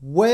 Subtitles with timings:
[0.00, 0.28] Well,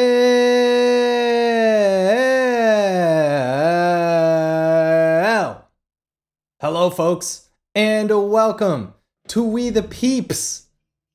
[6.61, 8.93] hello, folks, and welcome
[9.29, 10.67] to We the Peeps.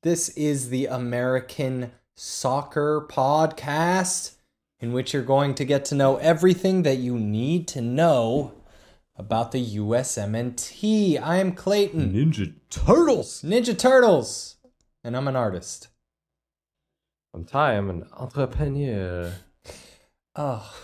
[0.02, 4.34] This is the American Soccer Podcast,
[4.80, 8.54] in which you're going to get to know everything that you need to know
[9.14, 11.22] about the USMNT.
[11.22, 13.42] I am Clayton, Ninja Turtles.
[13.42, 14.56] Ninja Turtles,
[15.04, 15.86] and I'm an artist.
[17.32, 17.76] I'm Ty.
[17.76, 19.32] I'm an entrepreneur.
[20.34, 20.74] Oh,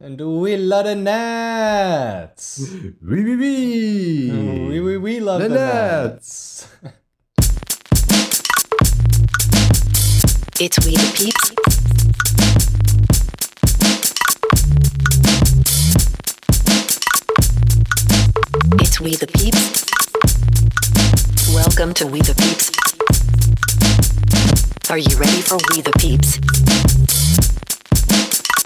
[0.00, 2.60] and we love the Nets.
[3.02, 4.30] Wee wee wee.
[4.68, 6.68] We, we, we love The the, Nats.
[6.82, 6.96] Nats.
[10.60, 12.52] It's We the Peeps.
[18.80, 19.84] It's We the Peeps.
[21.54, 22.81] Welcome to We the Peeps.
[24.92, 26.38] Are you ready for We the Peeps?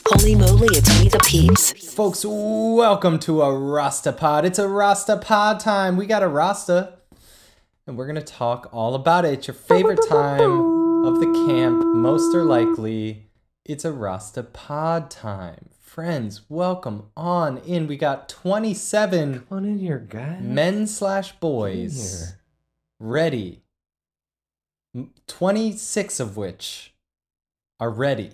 [0.07, 1.95] Holy moly, it's We the Peeps.
[1.95, 4.45] Folks, welcome to a Rasta Pod.
[4.45, 5.97] It's a Rasta Pod time.
[5.97, 6.95] We got a Rasta,
[7.87, 9.35] and we're going to talk all about it.
[9.35, 13.29] It's your favorite time of the camp, most are likely.
[13.65, 15.69] It's a Rasta Pod time.
[15.81, 17.87] Friends, welcome on in.
[17.87, 20.43] We got 27 Come on in here, guys.
[20.43, 22.35] men slash boys
[22.99, 23.63] ready.
[24.97, 26.95] M- 26 of which
[27.79, 28.33] are ready.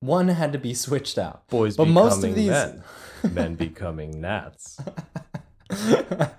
[0.00, 1.48] One had to be switched out.
[1.48, 2.84] Boys but becoming most of these men.
[3.32, 4.78] men becoming gnats.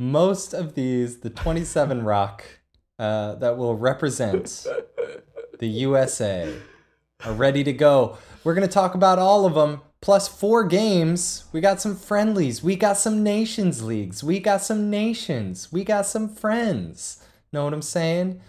[0.00, 2.44] most of these, the 27 rock
[2.98, 4.66] uh, that will represent
[5.58, 6.52] the USA,
[7.24, 8.18] are ready to go.
[8.42, 11.44] We're going to talk about all of them, plus four games.
[11.52, 12.62] We got some friendlies.
[12.62, 14.22] We got some nations leagues.
[14.22, 15.72] We got some nations.
[15.72, 17.24] We got some friends.
[17.52, 18.40] Know what I'm saying?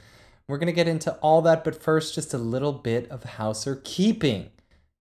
[0.49, 3.79] We're going to get into all that, but first, just a little bit of houser
[3.83, 4.49] keeping.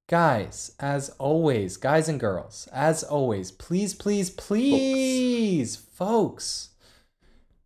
[0.08, 6.70] Guys, as always, guys and girls, as always, please, please, please, folks,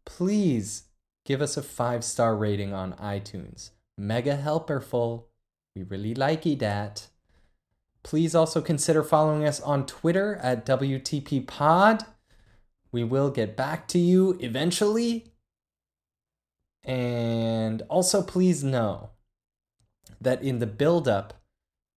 [0.04, 0.84] please
[1.24, 3.70] give us a five star rating on iTunes.
[3.98, 5.28] Mega helperful.
[5.74, 7.08] We really like you that.
[8.06, 12.04] Please also consider following us on Twitter at WTP Pod.
[12.92, 15.32] We will get back to you eventually.
[16.84, 19.10] And also, please know
[20.20, 21.34] that in the build up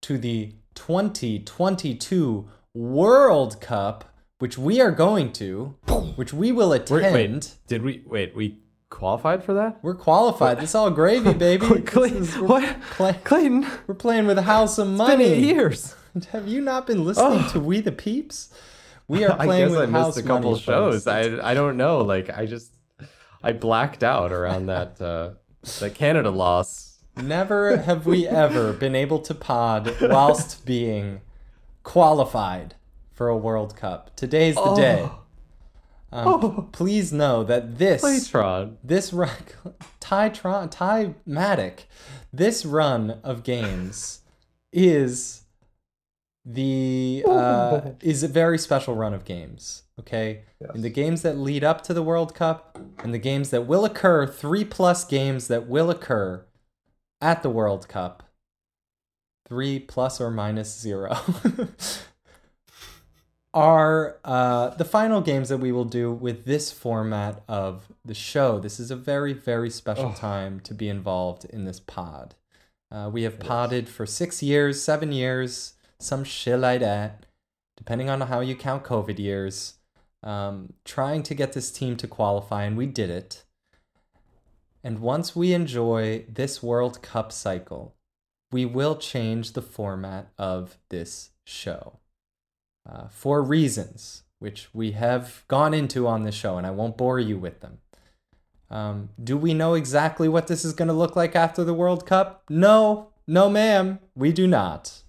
[0.02, 5.76] to the 2022 World Cup, which we are going to,
[6.16, 7.14] which we will attend.
[7.14, 8.34] wait, did we wait?
[8.34, 8.58] We
[8.90, 9.78] qualified for that?
[9.80, 10.60] We're qualified.
[10.60, 11.82] It's all gravy, baby.
[11.82, 12.80] Clay- is- we're, what?
[12.90, 15.16] play- Clayton, we're playing with a house of it's money.
[15.24, 15.94] been eight years.
[16.32, 17.50] Have you not been listening Oh.
[17.52, 18.52] to We the Peeps?
[19.08, 21.06] We are I playing guess with I house missed a couple shows.
[21.06, 21.98] I I don't know.
[22.02, 22.72] Like I just
[23.42, 25.30] I blacked out around that uh
[25.80, 26.98] that Canada loss.
[27.16, 31.20] Never have we ever been able to pod whilst being
[31.82, 32.74] qualified
[33.12, 34.14] for a World Cup.
[34.16, 35.02] Today's the day.
[35.02, 35.16] Um,
[36.12, 36.68] Oh.
[36.72, 38.76] Please know that this Playtron.
[38.82, 39.30] this run,
[40.00, 41.84] Tytron, Tymatic,
[42.32, 44.20] this run of games
[44.72, 45.42] is
[46.54, 49.84] the uh, is a very special run of games.
[49.98, 50.44] Okay,
[50.74, 53.84] in the games that lead up to the World Cup and the games that will
[53.84, 56.46] occur, three plus games that will occur
[57.20, 58.22] at the World Cup,
[59.46, 61.16] three plus or minus zero.
[63.52, 68.58] are uh, the final games that we will do with this format of the show.
[68.60, 70.18] This is a very, very special Oh.
[70.18, 72.36] time to be involved in this pod.
[72.92, 77.26] Uh, we have podded for six years, seven years, some shit like that,
[77.76, 79.74] depending on how you count COVID years,
[80.22, 83.44] um, trying to get this team to qualify, and we did it.
[84.82, 87.94] And once we enjoy this World Cup cycle,
[88.50, 92.00] we will change the format of this show
[92.88, 97.20] uh, for reasons which we have gone into on this show, and I won't bore
[97.20, 97.78] you with them.
[98.70, 102.06] Um, do we know exactly what this is going to look like after the World
[102.06, 102.44] Cup?
[102.48, 105.02] No, no, ma'am, we do not.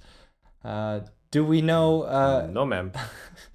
[0.63, 2.03] Uh, do we know?
[2.03, 2.91] Uh, no, ma'am.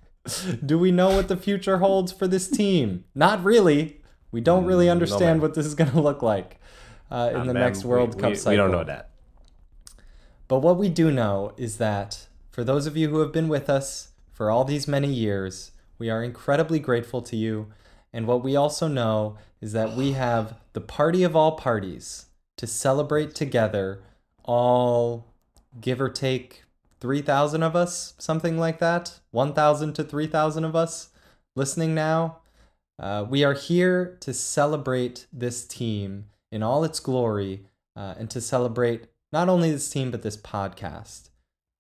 [0.64, 3.04] do we know what the future holds for this team?
[3.14, 4.00] Not really.
[4.32, 6.60] We don't really Mm, no, understand what this is going to look like
[7.10, 8.50] uh, in Nah, the next World we, Cup we, cycle.
[8.50, 9.10] We don't know that.
[10.48, 13.68] But what we do know is that for those of you who have been with
[13.70, 17.68] us for all these many years, we are incredibly grateful to you.
[18.12, 22.26] And what we also know is that we have the party of all parties
[22.56, 24.02] to celebrate together,
[24.44, 25.32] all
[25.80, 26.62] give or take
[27.00, 31.10] 3,000 of us, something like that, 1,000 to 3,000 of us
[31.54, 32.38] listening now.
[32.98, 38.40] Uh, we are here to celebrate this team in all its glory uh, and to
[38.40, 41.28] celebrate not only this team but this podcast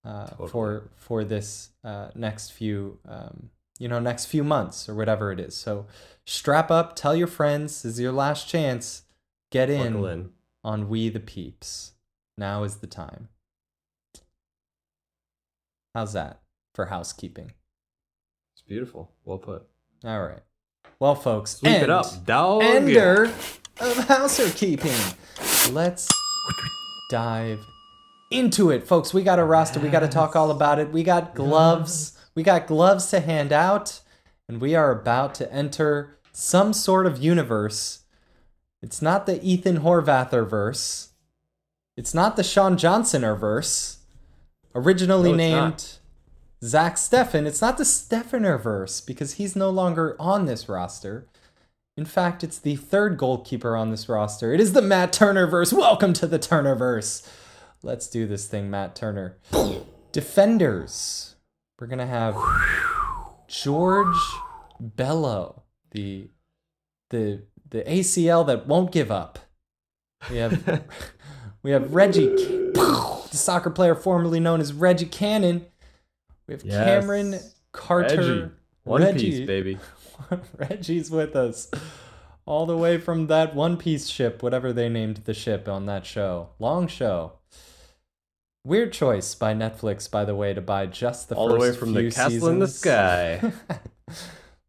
[0.04, 0.48] uh, Totally.
[0.50, 5.40] for for this uh, next few um, you know next few months or whatever it
[5.40, 5.54] is.
[5.54, 5.86] So
[6.24, 7.82] strap up, tell your friends.
[7.82, 9.02] This is your last chance.
[9.50, 10.30] Get in, in.
[10.64, 11.92] on We the Peeps.
[12.36, 13.28] Now is the time.
[15.96, 16.42] How's that
[16.74, 17.52] for housekeeping?
[18.52, 19.12] It's beautiful.
[19.24, 19.66] Well put.
[20.04, 20.42] All right.
[21.00, 22.62] Well, folks, Sweep end, it up, dog.
[22.62, 23.32] ender
[23.80, 24.92] of housekeeping.
[25.72, 26.06] Let's
[27.10, 27.64] dive
[28.30, 29.14] into it, folks.
[29.14, 29.80] We got a roster.
[29.80, 30.92] We got to talk all about it.
[30.92, 32.18] We got gloves.
[32.34, 34.02] We got gloves to hand out,
[34.50, 38.00] and we are about to enter some sort of universe.
[38.82, 41.12] It's not the Ethan Horvather verse.
[41.96, 43.96] It's not the Sean Johnsoner verse.
[44.76, 45.98] Originally No, named.
[46.62, 47.46] Zach Steffen.
[47.46, 51.26] It's not the Steffener verse because he's no longer on this roster.
[51.96, 54.52] In fact, it's the third goalkeeper on this roster.
[54.52, 55.72] It is the Matt Turner verse.
[55.72, 57.26] Welcome to the Turner verse.
[57.82, 59.38] Let's do this thing, Matt Turner.
[60.12, 61.36] Defenders.
[61.80, 62.36] We're gonna have
[63.48, 64.16] George
[64.78, 65.62] Bello,
[65.92, 66.28] the
[67.10, 69.38] the the ACL that won't give up.
[70.30, 70.82] We have
[71.62, 72.34] we have Reggie,
[73.36, 75.66] the soccer player formerly known as Reggie Cannon.
[76.46, 76.84] We have Yes.
[76.84, 77.38] Cameron
[77.72, 78.16] Carter.
[78.16, 78.50] Reggie.
[78.84, 79.30] One Reggie.
[79.38, 79.78] piece, baby.
[80.56, 81.70] Reggie's with us.
[82.46, 86.06] All the way from that One Piece ship, whatever they named the ship on that
[86.06, 86.50] show.
[86.58, 87.32] Long show.
[88.64, 91.76] Weird choice by Netflix, by the way, to buy just the All the first way
[91.78, 93.40] from the castle in the sky.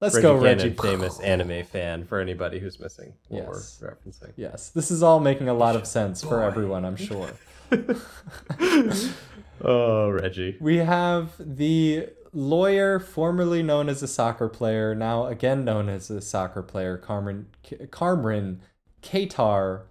[0.01, 0.69] Let's Reggie go, Cannon, Reggie.
[0.75, 3.81] famous anime fan for anybody who's missing Yes.
[3.81, 4.33] referencing.
[4.35, 7.29] Yes, this is all making a lot of sense for everyone, I'm sure.
[9.61, 10.57] Oh, Reggie.
[10.59, 16.21] We have the lawyer formerly known as a soccer player, now again known as a
[16.21, 17.47] soccer player, Carmen
[17.91, 18.61] Cameron
[19.01, 19.83] Katar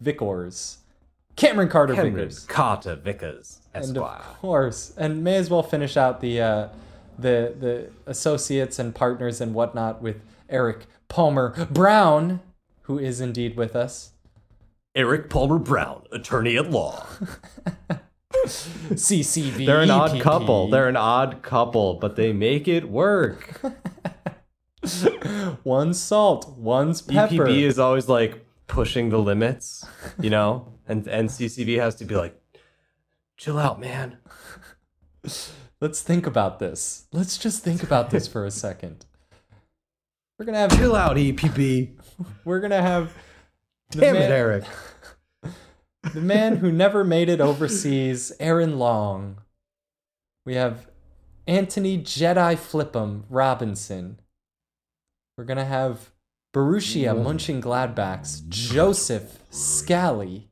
[0.00, 0.78] Vickers.
[1.36, 2.46] Cameron Carter Cameron Vickers.
[2.46, 6.68] Carter Vickers, And of course, and may as well finish out the uh,
[7.18, 12.40] the the associates and partners and whatnot with Eric Palmer Brown,
[12.82, 14.10] who is indeed with us.
[14.94, 17.04] Eric Palmer Brown, attorney at law.
[18.44, 19.66] CCV.
[19.66, 20.68] They're an odd couple.
[20.68, 23.60] They're an odd couple, but they make it work.
[25.62, 27.34] one salt, one's pepper.
[27.34, 29.84] EPB is always like pushing the limits,
[30.20, 32.40] you know, and and CCV has to be like,
[33.36, 34.18] chill out, man.
[35.80, 37.06] Let's think about this.
[37.12, 39.06] Let's just think about this for a second.
[40.38, 41.96] We're gonna have Chill out, EPB.
[42.44, 43.12] we're gonna have
[43.90, 44.64] Damn man, it, Eric.
[46.12, 49.38] the man who never made it overseas, Aaron Long.
[50.44, 50.86] We have
[51.46, 54.20] Antonee Jedi Flipham Robinson.
[55.36, 56.10] We're gonna have
[56.54, 60.50] Borussia Mönchengladbach's Joseph Scally.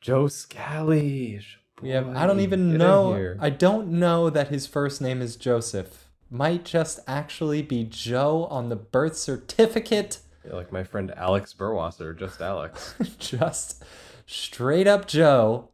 [0.00, 1.40] Joe Scally.
[1.80, 3.36] We have I don't even get know.
[3.40, 6.10] I don't know that his first name is Joseph.
[6.30, 10.18] Might just actually be Joe on the birth certificate.
[10.50, 12.94] Like my friend Alex Burwasser, just Alex.
[13.18, 13.84] just
[14.26, 15.70] straight up Joe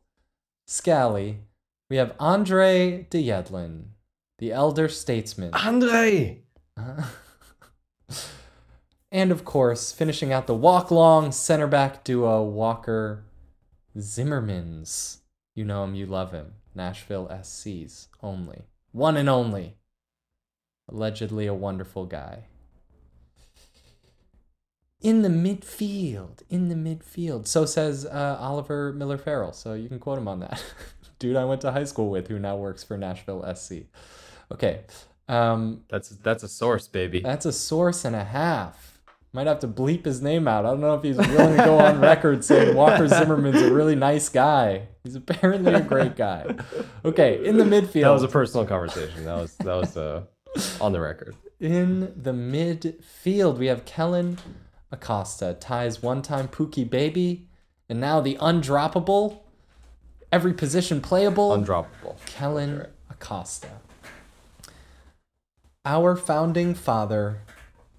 [0.67, 1.40] Scally.
[1.88, 3.87] We have Andre de Yedlin,
[4.38, 5.52] the elder statesman.
[5.55, 6.43] Andre.
[9.12, 13.25] And of course, finishing out the walk long center back duo, Walker
[13.96, 15.19] Zimmermans.
[15.55, 16.54] You know him, you love him.
[16.75, 18.62] Nashville SC's only.
[18.92, 19.75] One and only.
[20.88, 22.44] Allegedly a wonderful guy.
[25.00, 26.42] In the midfield.
[26.50, 27.47] In the midfield.
[27.47, 29.52] So says uh, Oliver Miller Farrell.
[29.52, 30.62] So you can quote him on that.
[31.19, 33.85] Dude I went to high school with who now works for Nashville SC.
[34.52, 34.80] Okay.
[35.28, 37.21] Um, That's that's a source, baby.
[37.21, 38.99] that's a source and a half.
[39.33, 40.66] Might have to bleep his name out.
[40.66, 43.95] I don't know if he's willing to go on record saying Walker Zimmerman's a really
[43.95, 44.88] nice guy.
[45.04, 46.57] He's apparently a great guy.
[47.04, 48.02] Okay, in the midfield.
[48.02, 49.25] That was a personal conversation.
[49.25, 50.23] That was that was uh,
[50.80, 51.37] on the record.
[51.61, 54.37] in the midfield, we have Kellyn
[54.92, 57.49] Acosta, ties one-time Pookie baby,
[57.88, 59.40] and now the undroppable,
[60.32, 61.50] every position playable.
[61.50, 62.16] Undroppable.
[62.26, 63.68] Kellyn Acosta.
[65.85, 67.40] Our founding father,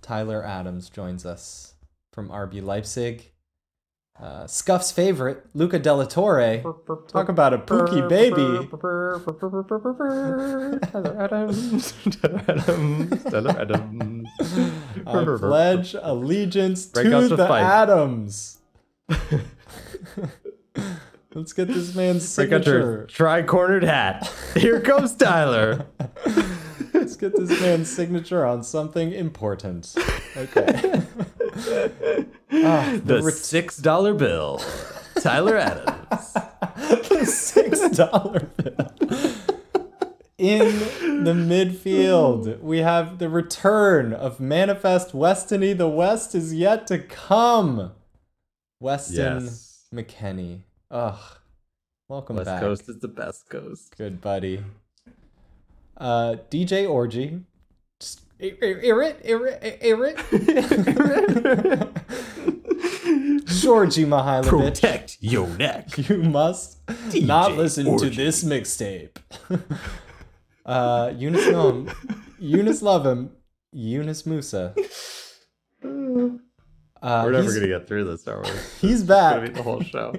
[0.02, 1.74] Tyler Adams, joins us
[2.14, 3.32] from RB Leipzig.
[4.22, 6.62] Uh, Scuff's favorite, Luca de la Torre.
[7.08, 8.68] Talk about a pookie baby.
[10.92, 11.94] Tyler Adams.
[12.22, 13.24] Tyler Adams.
[13.24, 14.28] Tyler Adams.
[15.08, 17.48] I pledge allegiance Break to the the.
[17.52, 18.60] Adams.
[21.34, 23.08] Let's get this man's Break out your signature.
[23.08, 24.30] tri-cornered hat.
[24.56, 25.86] Here comes Tyler.
[26.94, 29.96] Let's get this man's signature on something important.
[30.36, 31.02] Okay.
[32.54, 34.62] Ah, The ret- six dollar bill.
[35.22, 36.34] Tyler Adams.
[37.10, 38.92] the six dollar bill.
[40.42, 45.78] In the midfield, we have the return of Manifest Westony.
[45.78, 47.92] The West is yet to come.
[48.80, 49.86] Weston Yes.
[49.94, 50.62] McKennie.
[50.90, 51.20] Ugh.
[52.10, 52.60] Welcome West back.
[52.60, 53.96] Coast is the best coast.
[53.96, 54.64] Good buddy.
[55.96, 57.42] Uh, DJ Orgy.
[58.00, 60.18] Just ir- ir- it, ir- ir- it.
[63.46, 64.48] Djordje Mihailovic.
[64.48, 66.10] Protect your neck.
[66.10, 66.78] You must
[67.14, 69.18] not listen to this mixtape.
[70.72, 71.90] uh, Eunice Lum,
[72.40, 73.32] Eunice love him.
[73.74, 74.74] Yunus Musah.
[77.04, 78.50] Uh, We're never gonna get through this, are we?
[78.88, 79.56] He's back.
[79.56, 80.14] the whole show.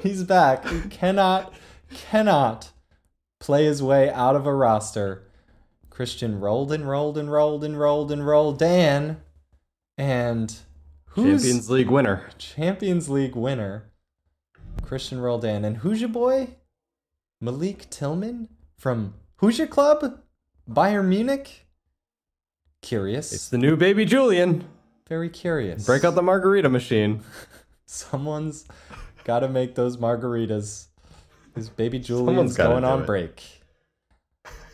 [0.00, 0.64] he's back.
[0.64, 1.52] He cannot,
[1.92, 2.70] cannot
[3.40, 5.24] play his way out of a roster.
[5.88, 8.60] Christian rolled and rolled and rolled and rolled and rolled.
[8.60, 9.20] Dan,
[9.98, 10.56] and
[11.06, 12.28] who's Champions League winner.
[12.38, 13.90] Champions League winner,
[14.82, 15.64] Christian Roldan.
[15.64, 16.50] And who's your boy?
[17.40, 20.20] Malik Tillman from who's your club?
[20.68, 21.66] Bayern Munich?
[22.82, 23.32] Curious.
[23.32, 24.64] It's the new baby Julian.
[25.08, 25.84] Very curious.
[25.84, 27.22] Break out the margarita machine.
[27.86, 28.66] Someone's
[29.24, 30.86] got to make those margaritas.
[31.54, 33.06] His baby Julian's going on it.
[33.06, 33.42] break.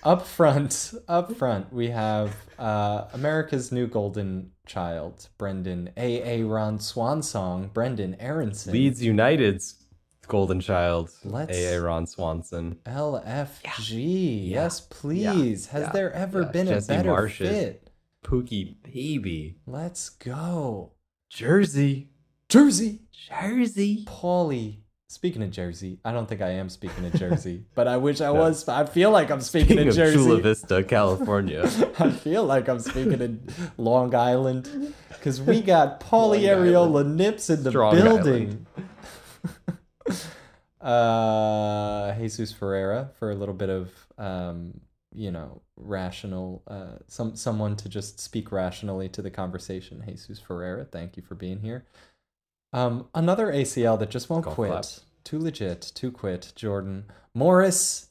[0.03, 6.43] Up front, up front, we have uh, America's new golden child, Brenden A.
[6.43, 6.45] A.
[6.45, 8.73] Ron Swansong, Brenden Aaronson.
[8.73, 9.86] Leeds United's
[10.29, 11.81] golden child, Let's- A.A.
[11.81, 12.79] Ron Swanson.
[12.87, 14.49] LFG.
[14.51, 15.67] Yes, please.
[15.69, 16.49] Has yeah, there ever yeah.
[16.51, 17.91] been Jesse a better Marsh's- fit?
[18.25, 19.59] Pookie baby.
[19.67, 20.93] Let's go.
[21.31, 22.11] Jersey.
[22.49, 23.03] Jersey.
[23.13, 24.05] Jersey.
[24.07, 24.79] Paulie.
[25.09, 28.31] Speaking of Jersey, I don't think I am speaking of Jersey, but I wish I
[28.31, 28.69] was.
[28.69, 30.17] I feel like I'm speaking King of of Jersey.
[30.17, 31.63] Chula Vista, California.
[32.01, 37.63] I feel like I'm speaking of Long Island because we got Paulie Areola Nips in
[37.63, 38.67] the Strong building.
[40.87, 44.81] Uh, Jesus Ferreira for a little bit of um,
[45.13, 50.03] you know rational uh, some someone to just speak rationally to the conversation.
[50.07, 51.85] Jesus Ferreira, thank you for being here.
[52.73, 55.01] Um, another ACL that just won't Golf quit.
[55.25, 55.81] Too legit.
[55.81, 56.53] Too quit.
[56.55, 58.11] Jordan Morris,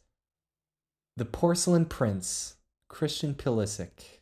[1.15, 2.55] the Porcelain Prince,
[2.89, 4.19] Christian Pulisic.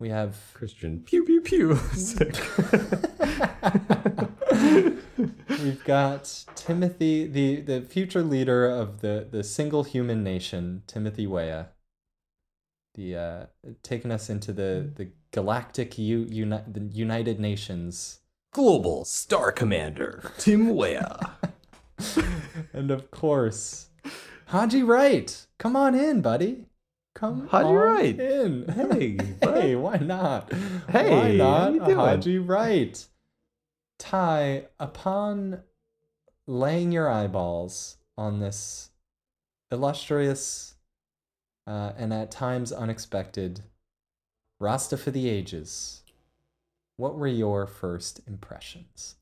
[0.00, 1.04] We have Christian.
[1.04, 1.78] Pew, pew, pew.
[5.48, 5.58] Sick.
[5.60, 11.68] We've got Timothy, the, the future leader of the, the single human nation, Timothy Weah.
[12.94, 13.46] The uh,
[13.82, 18.20] taking us into the, the galactic U, uni, the United Nations,
[18.52, 21.32] Global Star Commander, Tim Weah.
[22.74, 23.88] and of course,
[24.46, 25.46] Haji Wright.
[25.58, 26.66] Come on in, buddy.
[27.14, 28.20] Come Haji on Wright.
[28.20, 28.68] in.
[28.68, 30.52] Hey, hey, why not?
[30.90, 31.90] Hey, how not?
[31.90, 33.06] Haji Wright.
[34.02, 35.62] Ty, upon
[36.48, 38.90] laying your eyeballs on this
[39.70, 40.74] illustrious
[41.68, 43.60] uh, and at times unexpected
[44.58, 46.02] Rasta for the ages,
[46.96, 49.14] what were your first impressions?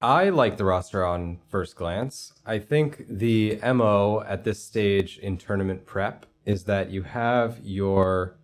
[0.00, 2.34] I like the roster on first glance.
[2.46, 8.36] I think the MO at this stage in tournament prep is that you have your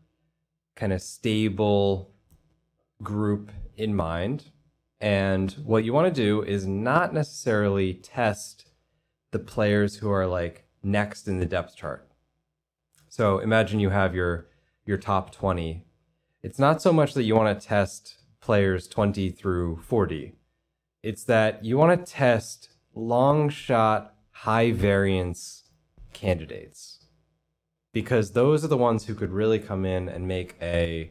[0.74, 2.10] kind of stable
[3.04, 4.46] group in mind.
[5.00, 8.66] And what you want to do is not necessarily test
[9.30, 12.10] the players who are like next in the depth chart.
[13.08, 14.46] So imagine you have your
[14.84, 15.84] your top 20.
[16.42, 20.34] It's not so much that you want to test players 20 through 40
[21.02, 25.64] it's that you want to test long shot, high variance
[26.12, 27.06] candidates
[27.92, 31.10] because those are the ones who could really come in and make a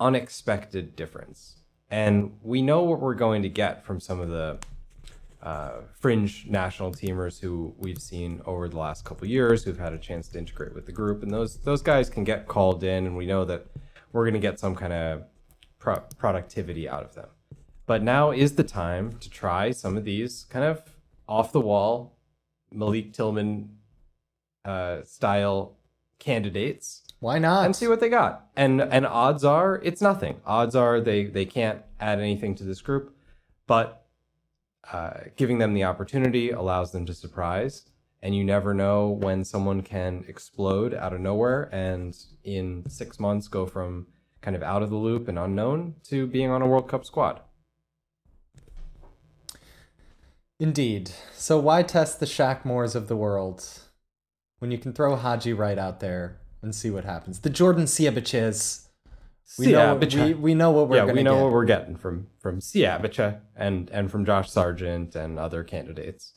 [0.00, 1.56] unexpected difference.
[1.90, 4.58] And we know what we're going to get from some of the
[5.42, 9.98] uh, fringe national teamers who we've seen over the last couple years who've had a
[9.98, 13.16] chance to integrate with the group, and those those guys can get called in, and
[13.16, 13.66] we know that
[14.12, 15.22] we're going to get some kind of
[15.78, 17.28] pro- productivity out of them.
[17.86, 20.82] But now is the time to try some of these kind of
[21.28, 22.16] off the wall
[22.72, 23.76] Malik Tillman
[24.64, 25.76] uh, style
[26.18, 27.64] candidates Why not?
[27.64, 28.46] and see what they got.
[28.56, 30.40] And and odds are it's nothing.
[30.44, 33.16] Odds are they they can't add anything to this group,
[33.66, 34.06] but
[34.92, 37.86] uh, giving them the opportunity allows them to surprise.
[38.22, 43.46] And you never know when someone can explode out of nowhere and in six months
[43.48, 44.06] go from
[44.40, 47.40] kind of out of the loop and unknown to being on a World Cup squad.
[50.58, 51.10] Indeed.
[51.34, 53.68] So why test the Shaq Moores of the world
[54.58, 57.40] when you can throw Haji Wright out there and see what happens?
[57.40, 58.86] The Jordan Siebatcheus
[59.58, 61.42] We know, we, we know what we're yeah, we know get.
[61.42, 66.32] what we're getting from from Siebatcheu and and from Josh Sargent and other candidates.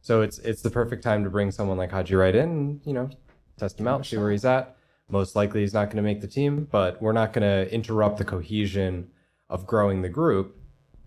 [0.00, 2.94] So it's it's the perfect time to bring someone like Haji Wright in, and, you
[2.94, 3.10] know,
[3.58, 4.76] test him out, see where he's at.
[5.08, 8.16] Most likely he's not going to make the team, but we're not going to interrupt
[8.16, 9.10] the cohesion
[9.50, 10.56] of growing the group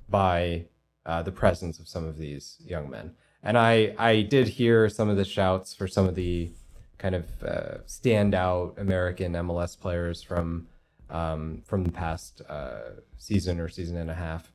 [0.07, 0.65] by
[1.07, 3.15] uh, the presence of some of these young men.
[3.41, 6.51] And I I did hear some of the shouts for some of the
[6.97, 10.67] kind of uh, standout American MLS players from
[11.09, 14.51] um, from the past uh, season or season and a half,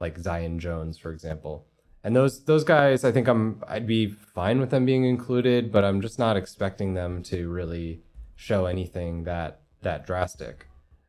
[0.00, 1.66] like Zion Jones, for example.
[2.04, 5.84] And those those guys, I think I'm I'd be fine with them being included, but
[5.84, 8.02] I'm just not expecting them to really
[8.36, 10.66] show anything that that drastic.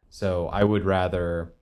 [0.09, 1.53] So I would rather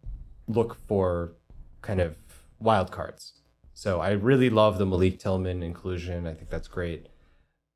[0.48, 1.34] look for
[1.82, 2.16] kind of
[2.60, 3.34] wild cards.
[3.74, 6.28] So I really love the Malik Tillman inclusion.
[6.28, 7.08] I think that's great.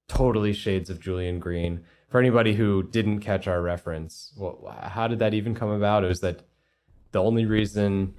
[0.09, 1.85] Totally shades of Julian Green.
[2.09, 6.03] For anybody who didn't catch our reference, well, how did that even come about?
[6.03, 6.41] It was that
[7.11, 8.15] the only reason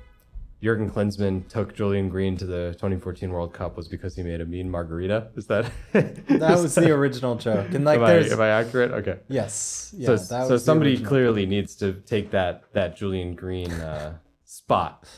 [0.62, 4.46] Jurgen Klinsmann took Julian Green to the 2014 World Cup was because he made a
[4.46, 5.28] mean margarita.
[5.34, 7.72] Is that that was the original joke.
[7.72, 8.92] And like, am, I, am I accurate?
[8.92, 9.18] Okay.
[9.28, 10.16] yes, yeah.
[10.16, 15.08] so so somebody clearly needs to take that that Julian Green uh, spot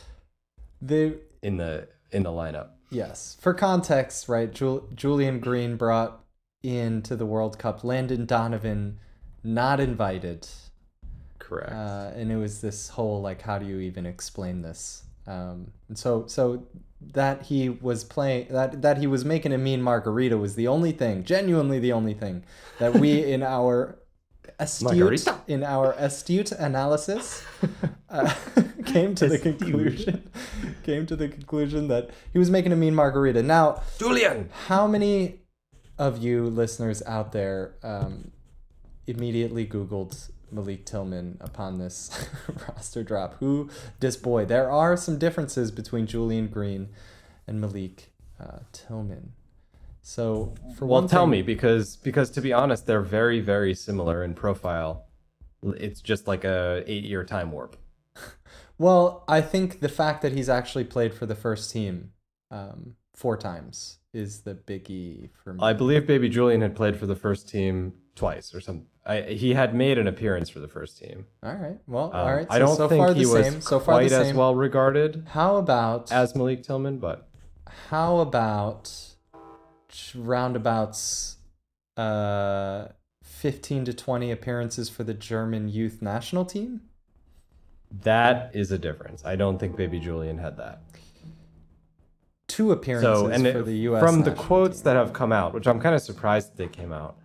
[0.81, 2.69] The in the in the lineup.
[2.89, 3.37] Yes.
[3.41, 6.22] For context, right, Jul- Julian Green brought
[6.63, 8.97] into the World Cup Landon Donovan,
[9.43, 10.47] not invited.
[11.37, 11.71] Correct.
[11.71, 15.03] Uh, and it was this whole, like, how do you even explain this?
[15.27, 16.65] Um, and so, so
[17.13, 20.93] that he was playing, that, that he was making a mean margarita was the only
[20.93, 22.43] thing, genuinely the only thing
[22.79, 23.99] that we in our
[24.59, 25.37] astute, Margarita.
[25.47, 27.43] in our astute analysis,
[28.09, 28.33] uh,
[28.85, 30.29] came to the conclusion,
[30.83, 33.43] came to the conclusion that he was making a mean margarita.
[33.43, 34.49] Now, Julian.
[34.67, 35.42] how many
[35.97, 38.31] of you listeners out there um,
[39.07, 42.27] immediately Googled Malik Tillman upon this
[42.67, 43.35] roster drop?
[43.39, 43.69] Who
[43.99, 44.45] this boy?
[44.45, 46.89] There are some differences between Julian Green
[47.47, 49.33] and Malik uh, Tillman.
[50.01, 53.73] So, for Well, one tell thing- me because because to be honest, they're very very
[53.73, 55.05] similar in profile.
[55.63, 57.77] It's just like a eight year time warp.
[58.79, 62.11] Well, I think the fact that he's actually played for the first team
[62.49, 65.59] um, four times is the biggie for me.
[65.61, 68.85] I believe Baby Julian had played for the first team twice or something.
[69.05, 71.25] I, he had made an appearance for the first team.
[71.43, 71.77] all right.
[71.87, 72.47] Well, Um, all right.
[72.49, 73.61] I so- don't so think far he the was same.
[73.61, 77.27] So far quite the as well regarded How about as Malik Tillman, but
[77.89, 78.91] how about
[80.15, 81.37] roundabouts
[81.97, 82.87] uh
[83.23, 86.81] 15 to 20 appearances for the German youth national team?
[88.01, 89.23] that is a difference.
[89.23, 90.81] I don't think Baby Julian had that.
[92.53, 94.83] Two appearances So, and for it- the US from the quotes team.
[94.85, 97.17] that have come out, which I'm kind of surprised that they came out,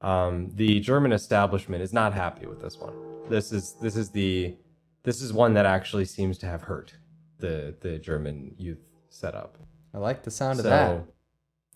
[0.00, 2.94] um, the German establishment is not happy with this one.
[3.28, 4.56] This is this is the
[5.02, 6.94] this is one that actually seems to have hurt
[7.38, 9.58] the the German youth setup.
[9.92, 11.04] I like the sound of that.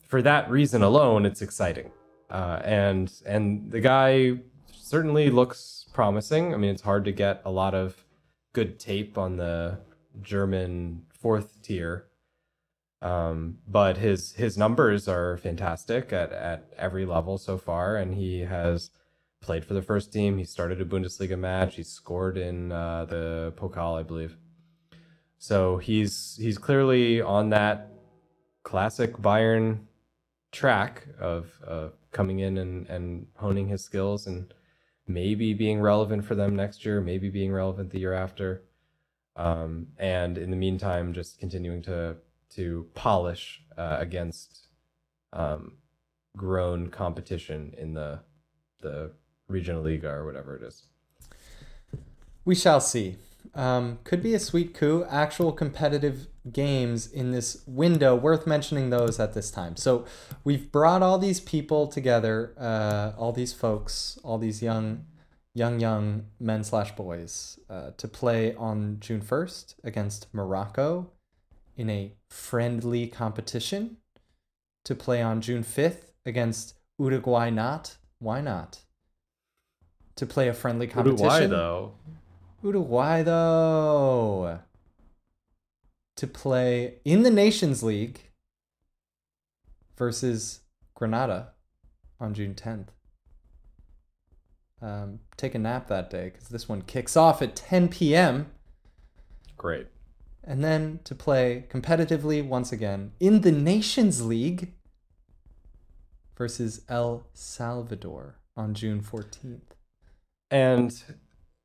[0.06, 1.90] for that reason alone, it's exciting,
[2.30, 4.38] uh, and and the guy
[4.72, 6.54] certainly looks promising.
[6.54, 8.04] I mean, it's hard to get a lot of
[8.54, 9.78] good tape on the
[10.22, 12.06] German fourth tier,
[13.02, 18.40] um, but his his numbers are fantastic at at every level so far, and he
[18.40, 18.90] has
[19.40, 20.36] played for the first team.
[20.38, 21.76] He started a Bundesliga match.
[21.76, 24.36] He scored in uh, the Pokal, I believe.
[25.38, 27.90] So he's he's clearly on that
[28.62, 29.86] classic Bayern
[30.52, 34.52] track of uh, coming in and, and honing his skills and
[35.06, 38.64] maybe being relevant for them next year, maybe being relevant the year after.
[39.36, 42.16] Um, and in the meantime, just continuing to
[42.56, 44.68] to polish uh, against
[45.32, 45.78] um,
[46.36, 48.20] grown competition in the
[48.80, 49.12] the
[49.50, 50.84] Regionalliga or whatever it is.
[52.44, 53.16] We shall see.
[53.54, 55.04] Um, could be a sweet coup.
[55.10, 58.14] Actual competitive games in this window.
[58.14, 59.76] Worth mentioning those at this time.
[59.76, 60.06] So
[60.44, 65.04] we've brought all these people together, uh, all these folks, all these young,
[65.54, 71.10] young, young men slash boys, uh, to play on June first against Morocco
[71.76, 73.96] in a friendly competition.
[74.84, 77.50] To play on June fifth against Uruguay.
[77.50, 78.80] Not why not?
[80.16, 81.24] To play a friendly competition.
[81.24, 81.94] Uruguay, though,
[82.62, 84.60] Uruguay, though,
[86.16, 88.30] to play in the Nations League
[89.96, 90.60] versus
[90.94, 91.52] Granada
[92.20, 92.88] on June 10th.
[94.82, 98.50] Um, take a nap that day because this one kicks off at 10 p.m.
[99.56, 99.86] great.
[100.42, 104.72] And then to play competitively once again in the Nations League
[106.36, 109.60] versus El Salvador on June 14th.
[110.50, 111.02] And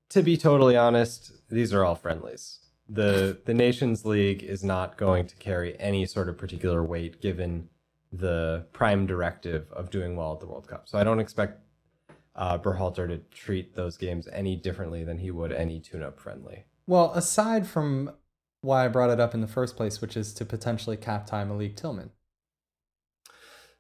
[0.10, 2.60] to be totally honest, these are all friendlies.
[2.88, 7.70] The the Nations League is not going to carry any sort of particular weight given
[8.12, 10.88] the prime directive of doing well at the World Cup.
[10.88, 11.62] So I don't expect
[12.36, 16.66] uh, Berhalter to treat those games any differently than he would any tune-up friendly.
[16.88, 18.12] Well, aside from
[18.65, 21.43] why I brought it up in the first place, which is to potentially cap tie
[21.43, 22.12] Malik Tillman.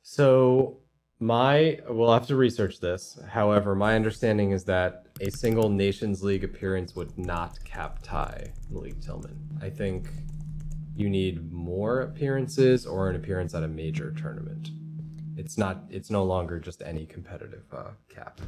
[0.01, 0.81] So
[1.19, 3.19] my we'll have to research this.
[3.29, 9.01] However, my understanding is that a single Nations League appearance would not cap tie Malik
[9.01, 9.59] Tillman.
[9.61, 10.07] I think
[10.95, 14.69] you need more appearances or an appearance at a major tournament.
[15.37, 15.83] It's not.
[15.89, 18.39] It's no longer just any competitive uh, cap.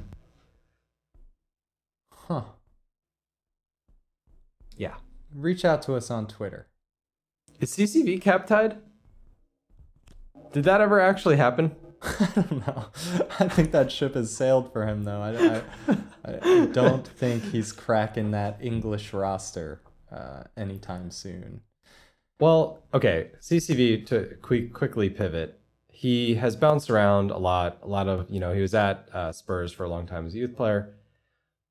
[2.12, 2.43] Huh.
[4.78, 4.95] Yeah.
[5.34, 6.68] Reach out to us on Twitter.
[7.60, 8.78] Is CCV cap tied?
[10.54, 11.76] Did that ever actually happen?
[12.02, 12.86] I don't know.
[13.40, 15.22] I think that ship has sailed for him, though.
[15.22, 15.62] I,
[16.26, 21.62] I, I don't think he's cracking that English roster uh, anytime soon.
[22.40, 23.32] Well, okay.
[23.42, 25.60] CCV to quick, quickly pivot.
[25.92, 27.80] He has bounced around a lot.
[27.82, 30.36] A lot of you know he was at uh, Spurs for a long time as
[30.36, 30.94] a youth player.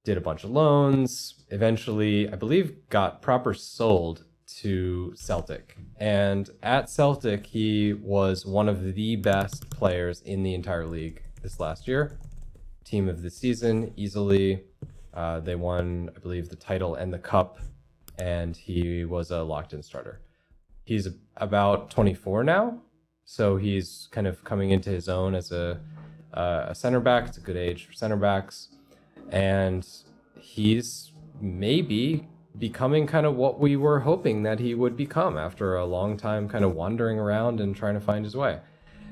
[0.05, 1.36] Did a bunch of loans.
[1.51, 5.77] Eventually, I believe, got proper sold to Celtic.
[5.99, 11.61] And at Celtic, he was one of the best players in the entire league this
[11.61, 12.19] last year.
[12.85, 14.63] Team of the season, easily.
[15.15, 17.59] Uh, they won, I believe, the title and the cup,
[18.19, 20.21] and he was a locked in starter.
[20.85, 22.81] He's about 24 now,
[23.25, 25.81] so he's kind of coming into his own as a,
[26.35, 27.27] uh, a center back.
[27.27, 28.69] It's a good age for center backs.
[29.31, 29.87] And
[30.39, 32.27] he's maybe
[32.59, 36.49] becoming kind of what we were hoping that he would become after a long time
[36.49, 38.61] kind of wandering around and trying to find his way.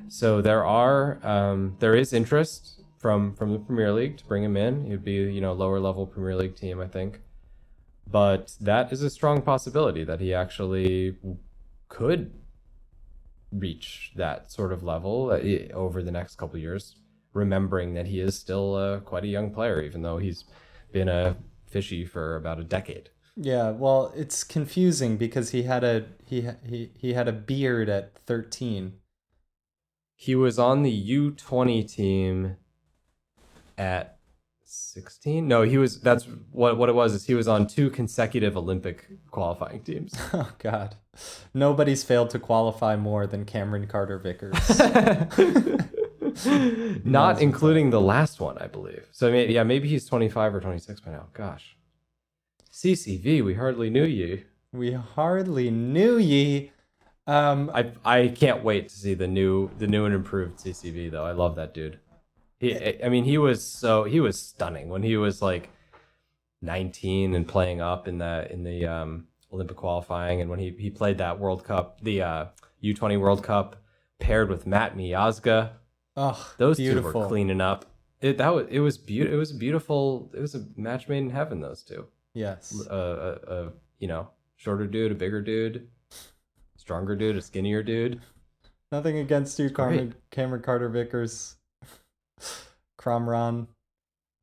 [0.09, 4.57] So there are um, there is interest from from the Premier League to bring him
[4.57, 4.85] in.
[4.85, 7.21] He'd be you know lower level Premier League team, I think.
[8.07, 11.17] But that is a strong possibility that he actually
[11.89, 12.33] could
[13.51, 16.97] reach that sort of level uh, over the next couple years.
[17.33, 20.45] Remembering that he is still uh, quite a young player, even though he's
[20.93, 21.37] been a
[21.75, 23.11] fishy for about a decade.
[23.37, 28.17] Yeah, well, it's confusing because he had a he he he had a beard at
[28.27, 28.93] 13.
[30.15, 32.57] He was on the U20 team
[33.77, 34.19] at
[34.63, 35.49] 16.
[35.49, 39.09] No, he was that's what what it was is he was on two consecutive Olympic
[39.33, 40.15] qualifying teams.
[40.33, 40.95] Oh god.
[41.53, 44.55] Nobody's failed to qualify more than Cameron Carter Vickers.
[47.05, 49.07] Not including the last one, I believe.
[49.13, 51.27] So maybe, yeah, maybe he's 25 or 26 by now.
[51.33, 51.77] Gosh.
[52.73, 54.45] CCV, we hardly knew you.
[54.73, 56.73] we hardly knew ye.
[57.27, 61.25] Um I I can't wait to see the new the new and improved CCV though.
[61.25, 61.99] I love that dude.
[62.59, 65.71] He I mean he was so he was stunning when he was like
[66.63, 70.91] 19 and playing up in the in the um Olympic qualifying and when he he
[70.91, 72.47] played that World Cup, the uh
[72.83, 73.77] U20 World Cup
[74.19, 75.71] paired with Matt Miazga.
[76.17, 77.21] Oh, Those two beautiful.
[77.23, 77.87] were cleaning up.
[78.21, 79.35] It that was it was beautiful.
[79.35, 80.31] It was beautiful.
[80.35, 81.61] It was a match made in heaven.
[81.61, 82.07] Those two.
[82.33, 82.75] Yes.
[82.91, 85.89] A, a, a you know shorter dude, a bigger dude,
[86.77, 88.21] stronger dude, a skinnier dude.
[88.91, 89.89] Nothing against you, great.
[89.89, 91.57] Cameron, Cameron Carter Vickers.
[92.99, 93.67] Cromron.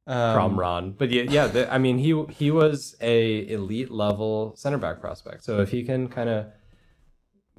[0.08, 0.98] Um, Cromron.
[0.98, 1.48] But yeah, yeah.
[1.48, 5.44] The, I mean, he he was a elite level center back prospect.
[5.44, 6.48] So if he can kind of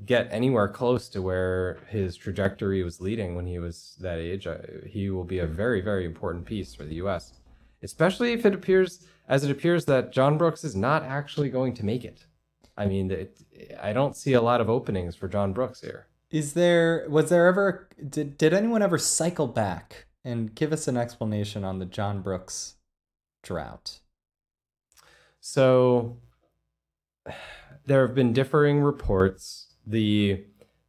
[0.07, 4.59] get anywhere close to where his trajectory was leading when he was that age, uh,
[4.87, 7.33] he will be a very very important piece for the U.S.
[7.83, 11.85] Especially if it appears as it appears that John Brooks is not actually going to
[11.85, 12.27] make it.
[12.77, 13.39] I mean, it,
[13.81, 16.07] I don't see a lot of openings for John Brooks here.
[16.31, 20.97] Is there was there ever did did anyone ever cycle back and give us an
[20.97, 22.77] explanation on the John Brooks
[23.43, 24.01] drought?
[25.41, 26.17] So
[27.87, 29.62] there have been differing reports.
[29.87, 30.45] The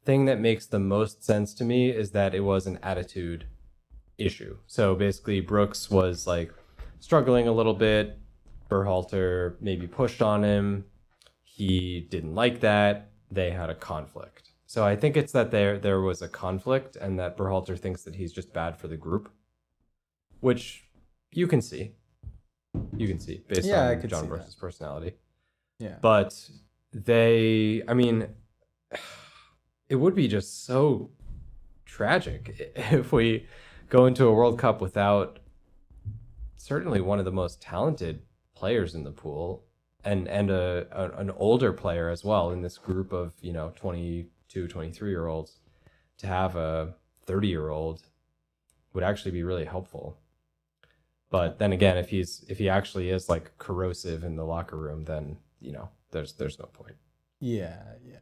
[0.05, 3.45] thing that makes the most sense to me is that it was an attitude
[4.17, 4.57] issue.
[4.67, 6.53] So basically, Brooks was like
[6.99, 8.17] struggling a little bit.
[8.69, 10.85] Berhalter maybe pushed on him.
[11.43, 13.11] He didn't like that.
[13.31, 14.51] They had a conflict.
[14.65, 18.15] So I think it's that there there was a conflict, and that Berhalter thinks that
[18.15, 19.31] he's just bad for the group,
[20.39, 20.85] which
[21.31, 21.93] you can see.
[22.97, 25.13] You can see based Yeah, on John Brooks' personality
[25.79, 25.97] Yeah.
[26.01, 26.49] but
[26.91, 28.27] they i mean
[29.89, 31.11] it would be just so
[31.85, 33.47] tragic if we
[33.89, 35.39] go into a world cup without
[36.57, 38.21] certainly one of the most talented
[38.55, 39.65] players in the pool
[40.03, 43.71] and and a, a an older player as well in this group of you know
[43.75, 45.59] 22 23 year olds
[46.17, 48.03] to have a 30 year old
[48.93, 50.17] would actually be really helpful
[51.29, 55.03] But then again, if he's if he actually is like corrosive in the locker room,
[55.05, 56.95] then you know there's there's no point.
[57.39, 58.19] Yeah, yeah.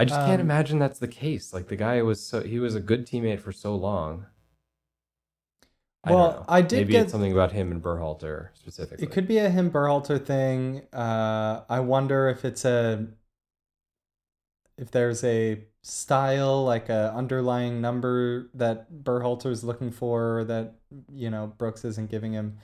[0.00, 1.52] I just can't Um, imagine that's the case.
[1.52, 4.26] Like the guy was so he was a good teammate for so long.
[6.02, 6.44] I Well.
[6.48, 9.04] I did Maybe get- it's something about him and Berhalter specifically.
[9.06, 10.86] It could be a him Berhalter thing.
[10.92, 13.06] Uh, I wonder if it's a
[14.78, 20.76] if there's a style like a underlying number that Berhalter is looking for that
[21.12, 22.56] you know Brooks isn't giving him,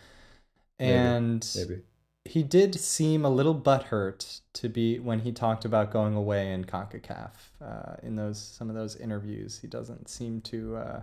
[0.79, 1.83] Maybe, and maybe.
[2.27, 6.65] He did seem a little butthurt to be when he talked about going away in
[6.65, 7.33] Concacaf.
[7.61, 11.03] Uh, in those some of those interviews, he doesn't seem to uh,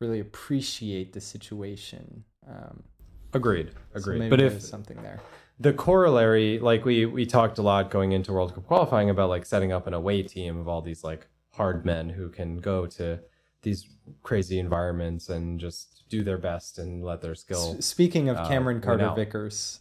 [0.00, 2.24] really appreciate the situation.
[2.48, 2.82] Um,
[3.32, 3.70] Agreed.
[3.92, 4.18] so Agreed.
[4.18, 5.20] maybe but if something there.
[5.60, 9.44] the corollary like we we talked a lot going into world cup qualifying about like
[9.44, 13.18] setting up an away team of all these like hard men who can go to
[13.62, 13.88] these
[14.22, 18.48] crazy environments and just do their best and let their skill S- Speaking of uh,
[18.48, 19.80] Cameron Carter Vickers,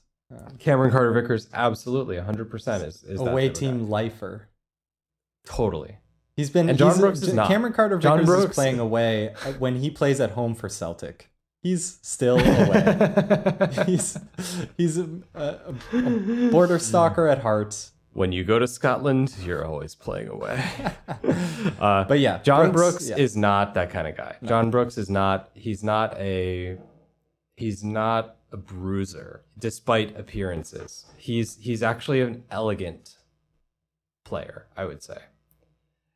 [0.59, 3.89] cameron carter vickers absolutely 100% is, is away team guy.
[3.89, 4.47] lifer.
[5.45, 5.97] totally
[6.35, 7.47] He's been And John he's- Brooks is not.
[7.47, 11.29] Cameron Carter John Vickers is playing away uh, when he plays at home for Celtic.
[11.63, 13.69] He's still away.
[13.85, 14.17] he's
[14.77, 15.59] he's a, a,
[15.93, 17.89] a border stalker at heart.
[18.11, 20.61] when you go to scotland you're always playing away
[21.79, 23.15] uh, But yeah, John Brooks, Brooks, yeah.
[23.17, 24.35] is not that kind of guy.
[24.43, 25.49] John Brooks is not.
[25.53, 26.77] He's not a.
[27.55, 31.05] He's not a bruiser, despite appearances.
[31.17, 33.17] He's he's actually an elegant
[34.23, 35.17] player, I would say.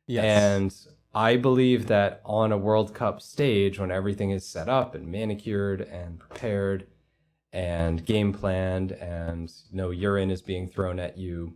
[0.06, 0.24] Yes.
[0.24, 0.74] And
[1.14, 5.82] I believe that on a World Cup stage, when everything is set up and manicured
[5.82, 6.86] and prepared
[7.52, 11.52] and game planned and no urine is being thrown at you,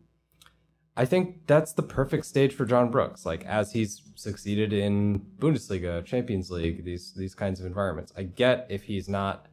[0.99, 3.25] I think that's the perfect stage for John Brooks.
[3.25, 8.12] Like as he's succeeded in Bundesliga, Champions League, these these kinds of environments.
[8.18, 9.47] I get if he's not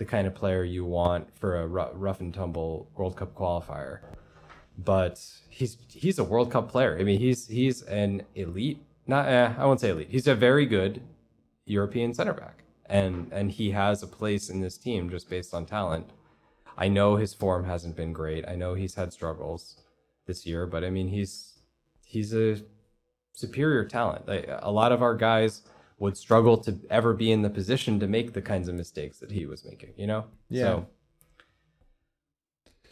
[0.00, 3.98] the kind of player you want for a rough and tumble World Cup qualifier,
[4.78, 6.96] but he's he's a World Cup player.
[6.98, 8.82] I mean, he's he's an elite.
[9.06, 10.08] Not eh, I won't say elite.
[10.10, 11.02] He's a very good
[11.66, 15.66] European center back, and and he has a place in this team just based on
[15.66, 16.06] talent.
[16.78, 18.48] I know his form hasn't been great.
[18.48, 19.82] I know he's had struggles
[20.26, 21.58] this year, but I mean he's
[22.06, 22.56] he's a
[23.34, 24.26] superior talent.
[24.26, 25.60] Like, a lot of our guys
[26.00, 29.30] would struggle to ever be in the position to make the kinds of mistakes that
[29.30, 29.92] he was making.
[29.96, 30.24] You know?
[30.48, 30.62] Yeah.
[30.64, 30.86] So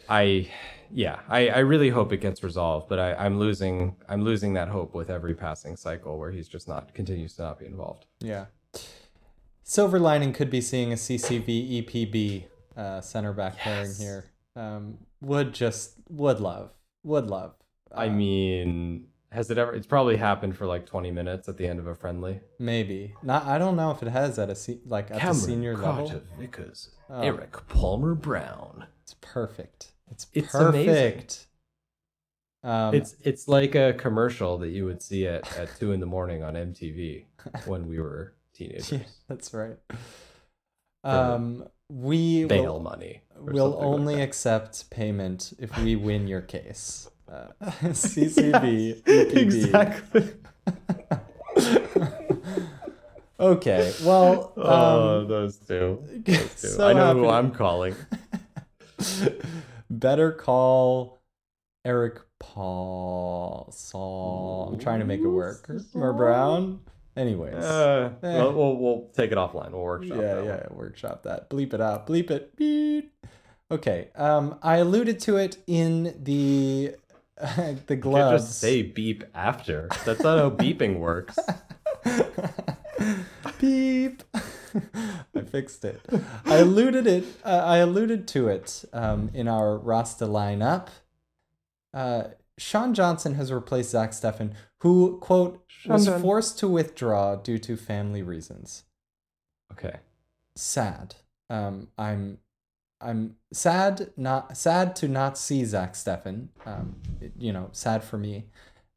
[0.09, 0.49] I
[0.91, 4.69] yeah, I, I really hope it gets resolved, but I, I'm losing I'm losing that
[4.69, 8.07] hope with every passing cycle where he's just not continues to not be involved.
[8.21, 8.47] Yeah.
[9.65, 12.45] Silver lining could be seeing a CCV EPB
[12.77, 14.31] uh, center back pairing here.
[14.57, 16.71] Um, would just would love
[17.05, 17.55] would love.
[17.95, 19.73] I Uh, mean, has it ever?
[19.75, 22.41] It's probably happened for like 20 minutes at the end of a friendly.
[22.59, 23.45] maybe not.
[23.47, 26.23] I don't know if it has at a se- like at the senior level.
[26.39, 27.21] Vickers, Oh.
[27.23, 28.87] Eric Palmer Brown.
[29.03, 29.93] It's perfect.
[30.11, 30.95] It's, It's amazing.
[31.13, 31.47] perfect.
[32.65, 36.07] Um, It's it's like a commercial that you would see at, at two in the
[36.07, 37.25] morning on MTV
[37.67, 38.91] when we were teenagers.
[38.93, 39.77] yeah, that's right.
[41.05, 43.23] Um, we Bail will, money.
[43.39, 47.09] We'll something like only accept payment if we win your case.
[47.31, 47.49] Uh,
[47.93, 49.37] CCV, EPB.
[49.37, 50.29] exactly.
[53.41, 56.03] Okay, well, oh, um, those two.
[56.27, 56.67] Those two.
[56.69, 57.95] so I know happy who I'm calling.
[59.91, 61.21] better call
[61.85, 64.71] Eric Paul Saul.
[64.73, 65.69] I'm trying to make it work.
[65.95, 66.81] Mer Brown.
[67.17, 67.55] Anyways.
[67.55, 68.39] Uh, Eh.
[68.39, 69.71] well, we'll we'll take it offline.
[69.71, 70.17] We'll workshop.
[70.19, 70.59] yeah, that yeah, one.
[70.71, 71.49] yeah, workshop that.
[71.49, 72.09] Bleep it out.
[72.09, 72.57] Bleep it.
[72.57, 73.13] Beep.
[73.71, 74.09] Okay.
[74.17, 76.97] Um, I alluded to it in the
[77.57, 78.45] the You can't gloves.
[78.45, 79.89] just say beep after.
[80.05, 81.39] That's not how beeping works.
[83.61, 84.23] Beep.
[85.35, 86.01] I fixed it.
[86.45, 87.25] I alluded it.
[87.45, 90.89] Uh, I alluded to it um, in our Rasta lineup.
[91.95, 92.25] Uh,
[92.59, 97.59] Sean Johnson has replaced Zach Steffen, who quote was Sean John- forced to withdraw due
[97.59, 98.85] to family reasons.
[99.73, 99.97] Okay.
[100.57, 101.17] Sad.
[101.51, 102.39] Um, I'm.
[103.01, 104.13] I'm sad.
[104.17, 106.49] Not sad to not see Zach Steffen.
[106.67, 106.97] Um,
[107.39, 108.47] you know, sad for me.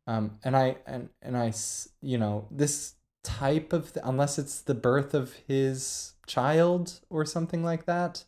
[0.07, 1.53] Um, and I and and I,
[2.01, 7.85] you know, this type of unless it's the birth of his child or something like
[7.85, 8.23] that,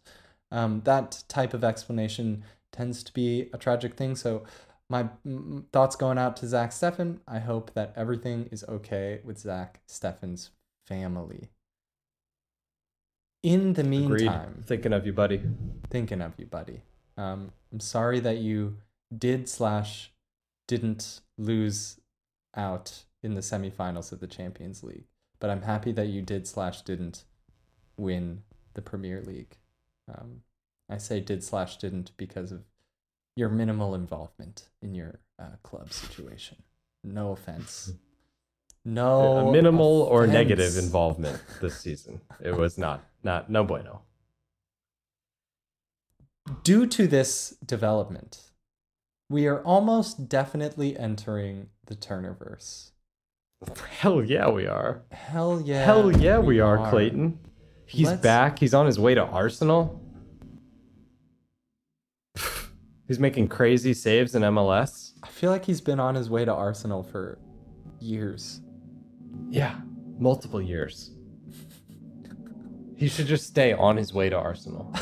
[0.51, 4.15] um, that type of explanation tends to be a tragic thing.
[4.15, 4.43] So
[4.89, 5.09] my
[5.71, 7.19] thoughts going out to Zach Steffen.
[7.27, 10.51] I hope that everything is okay with Zach Steffen's
[10.85, 11.49] family.
[13.43, 14.09] In the Agreed.
[14.21, 15.41] meantime, Thinking of you, buddy.
[15.89, 16.81] thinking of you, buddy.
[17.17, 18.77] Um, I'm sorry that you
[19.15, 20.11] did slash
[20.67, 21.99] didn't lose
[22.55, 25.07] out in the semifinals of the Champions League,
[25.39, 27.25] but I'm happy that you did slash didn't
[27.97, 29.57] win the Premier League.
[30.09, 30.41] Um,
[30.89, 32.63] I say did slash didn't because of
[33.35, 36.63] your minimal involvement in your uh, club situation.
[37.03, 37.91] No offense.
[38.85, 42.21] No a minimal or negative involvement this season.
[42.41, 44.01] It was not not no bueno.
[46.63, 48.51] Due to this development,
[49.29, 52.91] we are almost definitely entering the Turnerverse.
[53.99, 55.03] Hell yeah, we are.
[55.11, 55.85] Hell yeah.
[55.85, 57.39] Hell yeah, we, are, Clayton.
[57.85, 58.59] He's Let's- back.
[58.59, 60.01] He's on his way to Arsenal.
[63.07, 65.13] He's making crazy saves in MLS.
[65.23, 67.37] I feel like he's been on his way to Arsenal for
[67.99, 68.61] years.
[69.49, 69.79] Yeah,
[70.19, 71.11] multiple years.
[72.95, 74.93] He should just stay on his way to Arsenal.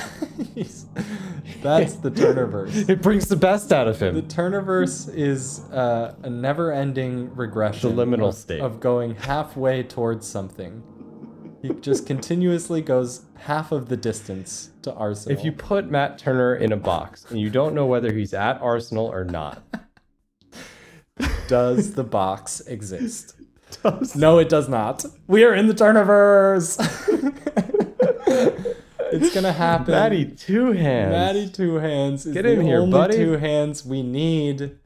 [1.61, 2.89] That's the Turnerverse.
[2.89, 4.15] It brings the best out of him.
[4.15, 4.21] The.
[4.23, 7.95] Turnerverse is uh, a never-ending regression.
[7.95, 8.61] The liminal of, state.
[8.61, 10.83] of going halfway towards something.
[11.61, 15.37] He just continuously goes half of the distance to Arsenal.
[15.37, 18.59] If you put Matt Turner in a box and you don't know whether he's at
[18.61, 19.61] Arsenal or not,
[21.47, 23.35] does the box exist?
[24.15, 25.05] No, it does not.
[25.27, 26.77] We are in the Turnerverse.
[29.12, 29.91] it's gonna happen.
[29.91, 31.12] Matty Two Hands.
[31.12, 33.17] Matty Two Hands is Get the in here, only buddy.
[33.17, 34.77] two hands we need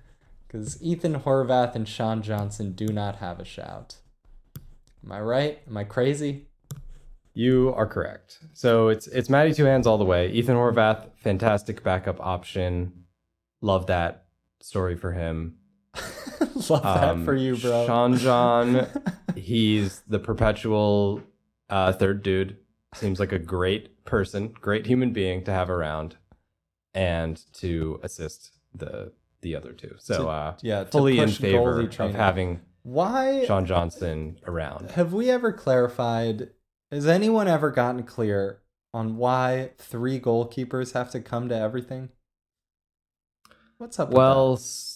[0.47, 3.97] because Ethan Horvath and Sean Johnson do not have a shout.
[5.03, 5.59] Am I right?
[5.67, 6.47] Am I crazy?
[7.33, 8.39] You are correct.
[8.53, 10.31] So it's it's Matty Two Hands all the way.
[10.31, 13.05] Ethan Horvath, fantastic backup option.
[13.61, 14.25] Love that
[14.61, 15.57] story for him.
[16.69, 17.85] Love that Um, for you, bro.
[17.85, 18.87] Sean John,
[19.35, 21.21] he's the perpetual
[21.69, 22.57] uh, third dude.
[22.95, 26.15] Seems like a great person, great human being to have around,
[26.93, 29.95] and to assist the the other two.
[29.99, 34.91] So To- uh, yeah, fully in favor of having Why Sean Johnson around.
[34.91, 36.49] have we ever clarified?
[36.91, 38.61] Has anyone ever gotten clear
[38.93, 42.09] on why three goalkeepers have to come to everything?
[43.77, 44.09] What's up?
[44.09, 44.94] with Well, s-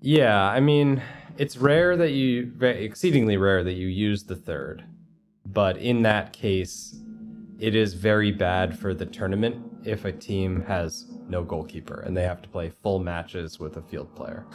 [0.00, 1.02] yeah, I mean,
[1.36, 4.84] it's rare that you, exceedingly rare that you use the third,
[5.44, 6.98] but in that case,
[7.58, 12.22] it is very bad for the tournament if a team has no goalkeeper and they
[12.22, 14.46] have to play full matches with a field player.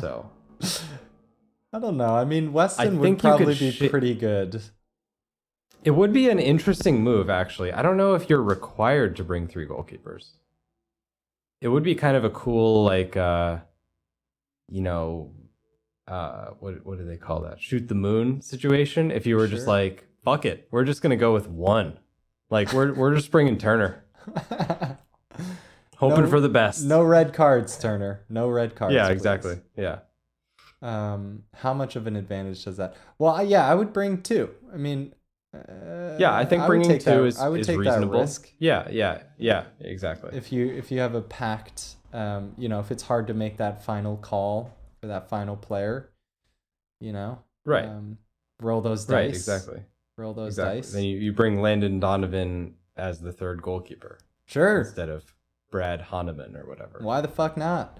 [0.00, 0.28] So,
[1.72, 2.16] I don't know.
[2.16, 4.60] I mean, Weston would you could probably be shi- pretty good.
[5.84, 7.72] it would be an interesting move, actually.
[7.72, 10.30] I don't know if you're required to bring three goalkeepers.
[11.60, 13.58] It would be kind of a cool, like, uh,
[14.68, 15.32] you know,
[16.08, 17.60] uh, what what do they call that?
[17.60, 19.10] Shoot the moon situation.
[19.10, 21.98] If you were just like, fuck it, we're just gonna go with one.
[22.50, 24.04] Like, we're we're just bringing Turner,
[25.96, 26.84] hoping No- for the best.
[26.84, 28.22] no red cards, Turner.
[28.28, 28.94] No red cards.
[28.94, 29.12] yeah, please.
[29.12, 29.60] exactly.
[29.76, 29.98] Yeah,
[30.82, 32.94] Um, how much of an advantage does that?
[33.18, 34.50] Well, I- yeah, I would bring two.
[34.72, 35.14] I mean,
[35.54, 36.34] uh, yeah.
[36.34, 38.12] I think bringing take two that, is I would is take reasonable.
[38.12, 38.50] that risk.
[38.58, 39.64] Yeah, yeah, yeah.
[39.80, 40.30] Exactly.
[40.36, 43.56] if you if you have a pact um you know if it's hard to make
[43.56, 46.10] that final call for that final player
[47.00, 47.86] you know right.
[47.86, 48.18] um
[48.60, 49.28] roll those dice right.
[49.30, 49.82] Exactly.
[50.16, 50.80] roll those Exactly.
[50.80, 55.34] dice Then you, you bring Landon Donovan as the third goalkeeper sure instead of
[55.70, 56.98] Brad Hahnemann or whatever.
[57.00, 57.98] why the fuck not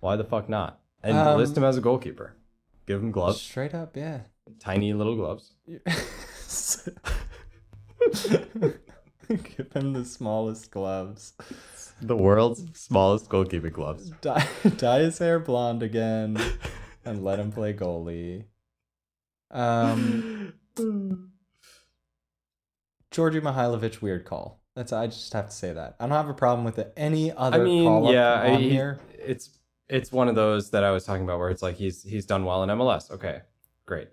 [0.00, 0.80] Why the fuck not?
[1.02, 2.34] And Um, list him as a goalkeeper.
[2.86, 4.20] Give him gloves, straight up yeah
[4.58, 5.54] tiny little gloves.
[9.56, 11.34] give him the smallest gloves
[12.02, 14.10] The world's smallest goalkeeping gloves.
[14.20, 16.36] dye, dye his hair blonde again
[17.04, 18.44] and let him play goalie
[19.50, 20.54] um
[23.10, 24.60] Djordje Mihailovic weird call.
[24.76, 25.96] That's I just have to say that.
[25.98, 26.92] I don't have a problem with it.
[26.96, 29.00] Any I other mean, call yeah, up I, he- here?
[29.18, 32.24] it's it's one of those that I was talking about where it's like he's he's
[32.26, 33.10] done well in MLS.
[33.10, 33.40] Okay,
[33.86, 34.08] great.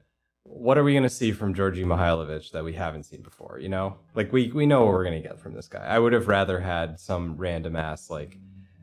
[0.50, 3.60] What are we gonna see from Djordje Mihailovic that we haven't seen before?
[3.60, 5.86] You know, like we we know what we're gonna get from this guy.
[5.86, 8.40] I would have rather had some random ass like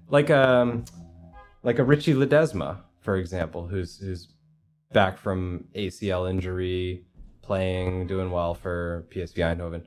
[0.08, 0.84] like um
[1.62, 4.28] like a Richie Ledezma, for example, who's who's
[4.92, 7.04] back from ACL injury,
[7.42, 9.86] playing, doing well for PSV Eindhoven.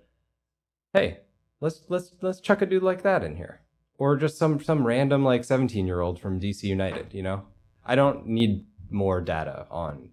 [0.94, 1.20] Hey,
[1.62, 3.62] let's let's let's chuck a dude like that in here,
[3.98, 7.14] or just some some random like seventeen year old from DC United.
[7.14, 7.46] You know,
[7.86, 10.10] I don't need more data on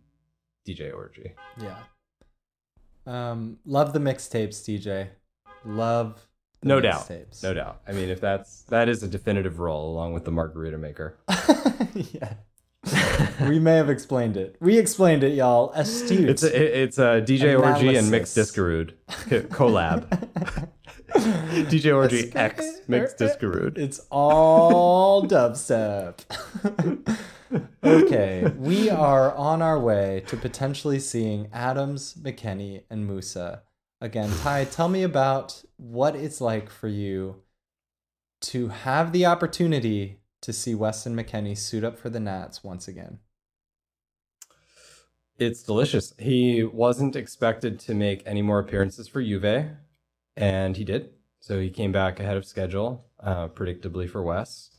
[0.66, 1.32] DJ Orgy.
[1.60, 1.76] Yeah.
[3.06, 5.08] Um, love the mixtapes, DJ.
[5.64, 6.26] Love
[6.60, 7.42] the No doubt, mixtapes.
[7.42, 7.80] no doubt.
[7.86, 11.18] I mean, if that's that is a definitive role along with the Margarita Maker.
[11.94, 12.34] yeah.
[13.48, 14.56] we may have explained it.
[14.60, 15.70] We explained it, y'all.
[15.74, 16.28] Astute.
[16.28, 18.92] It's a, it's a DJ Orgy and Mixed Discarude
[19.48, 20.68] collab.
[21.14, 23.78] DJ Orgy It's- X Mixed Discarude.
[23.78, 26.20] It's all dubstep.
[27.84, 33.60] okay, we are on our way to potentially seeing Adams, McKennie, and Musah
[34.00, 34.30] again.
[34.42, 37.42] Ty, tell me about what it's like for you
[38.42, 43.18] to have the opportunity to see Weston McKennie suit up for the Nats once again.
[45.38, 46.12] It's delicious.
[46.18, 49.66] He wasn't expected to make any more appearances for Juve,
[50.36, 51.10] and he did.
[51.40, 54.70] So he came back ahead of schedule, uh, predictably for Wes.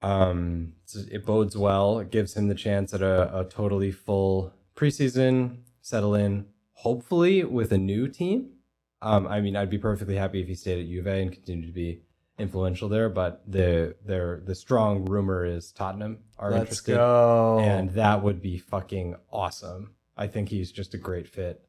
[0.00, 1.98] Um, so it bodes well.
[1.98, 7.72] It gives him the chance at a, a totally full preseason, settle in, hopefully with
[7.72, 8.50] a new team.
[9.00, 11.72] Um, I mean, I'd be perfectly happy if he stayed at Juve and continued to
[11.72, 12.02] be
[12.38, 13.08] influential there.
[13.08, 17.58] But the their the strong rumor is Tottenham are Let's interested, go.
[17.60, 19.94] and that would be fucking awesome.
[20.16, 21.62] I think he's just a great fit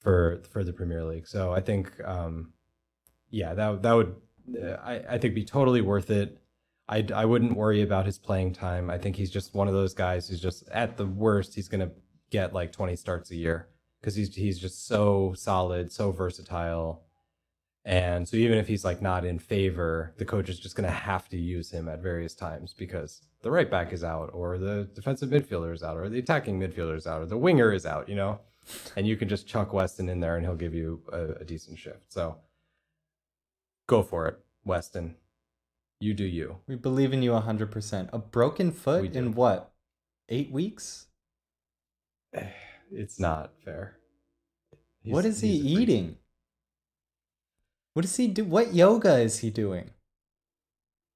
[0.00, 1.28] for for the Premier League.
[1.28, 2.52] So I think, um,
[3.30, 4.16] yeah, that that would
[4.82, 6.38] I I think be totally worth it.
[6.88, 8.90] I I wouldn't worry about his playing time.
[8.90, 11.90] I think he's just one of those guys who's just at the worst he's gonna
[12.30, 13.68] get like 20 starts a year
[14.00, 17.04] because he's he's just so solid, so versatile.
[17.84, 20.94] And so even if he's like not in favor, the coach is just going to
[20.94, 24.88] have to use him at various times because the right back is out or the
[24.94, 28.06] defensive midfielder is out or the attacking midfielder is out or the winger is out,
[28.08, 28.38] you know?
[28.96, 31.78] And you can just chuck Weston in there and he'll give you a, a decent
[31.78, 32.12] shift.
[32.12, 32.36] So
[33.86, 35.16] go for it, Weston.
[36.00, 36.56] You do you.
[36.66, 38.08] we believe in you 100%.
[38.12, 39.72] A broken foot in what?
[40.28, 41.06] Eight weeks?
[42.92, 43.98] It's not fair.
[45.04, 45.78] what He's- is he freak.
[45.78, 46.16] eating?
[47.94, 48.44] What does he do?
[48.44, 49.90] What yoga is he doing?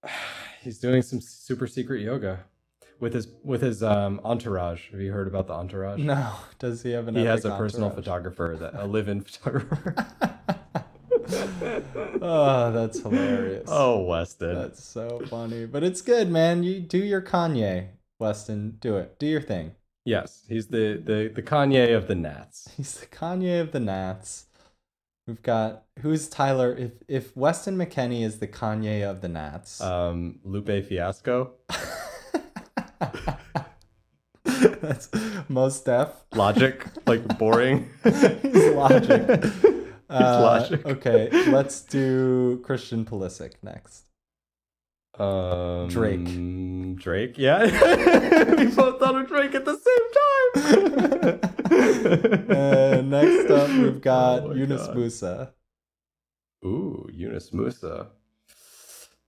[0.62, 2.44] He's doing some super secret yoga
[3.00, 4.90] with his with his um entourage.
[4.90, 6.00] Have you heard about the entourage?
[6.00, 7.14] No, does he have an?
[7.16, 8.04] He has a personal entourage?
[8.04, 9.94] photographer, that a live-in photographer.
[12.22, 13.64] oh, that's hilarious.
[13.68, 14.54] oh, Weston.
[14.54, 15.66] that's so funny.
[15.66, 16.62] But it's good, man.
[16.62, 17.88] You do your Kanye,
[18.18, 18.78] Weston.
[18.80, 19.18] Do it.
[19.18, 19.72] Do your thing.
[20.04, 22.68] yes, he's the the the Kanye of the Nats.
[22.76, 24.46] He's the Kanye of the Nats.
[25.26, 26.74] We've got who's Tyler?
[26.76, 31.52] If if Weston McKennie is the Kanye of the Nats, Um, Lupe Fiasco,
[34.44, 35.08] that's
[35.48, 36.24] most deaf.
[36.34, 37.88] logic, like boring.
[38.04, 39.44] He's logic.
[40.10, 40.84] Uh, logic.
[40.86, 44.04] Okay, let's do Christian Pulisic next.
[45.18, 46.96] Um, Drake.
[46.96, 47.62] Drake, yeah.
[48.56, 51.40] we both thought of Drake at the same time.
[52.50, 54.96] Uh, next up, we've got Oh Yunus God.
[54.96, 55.50] Musah.
[56.64, 58.08] Ooh, Yunus Musah.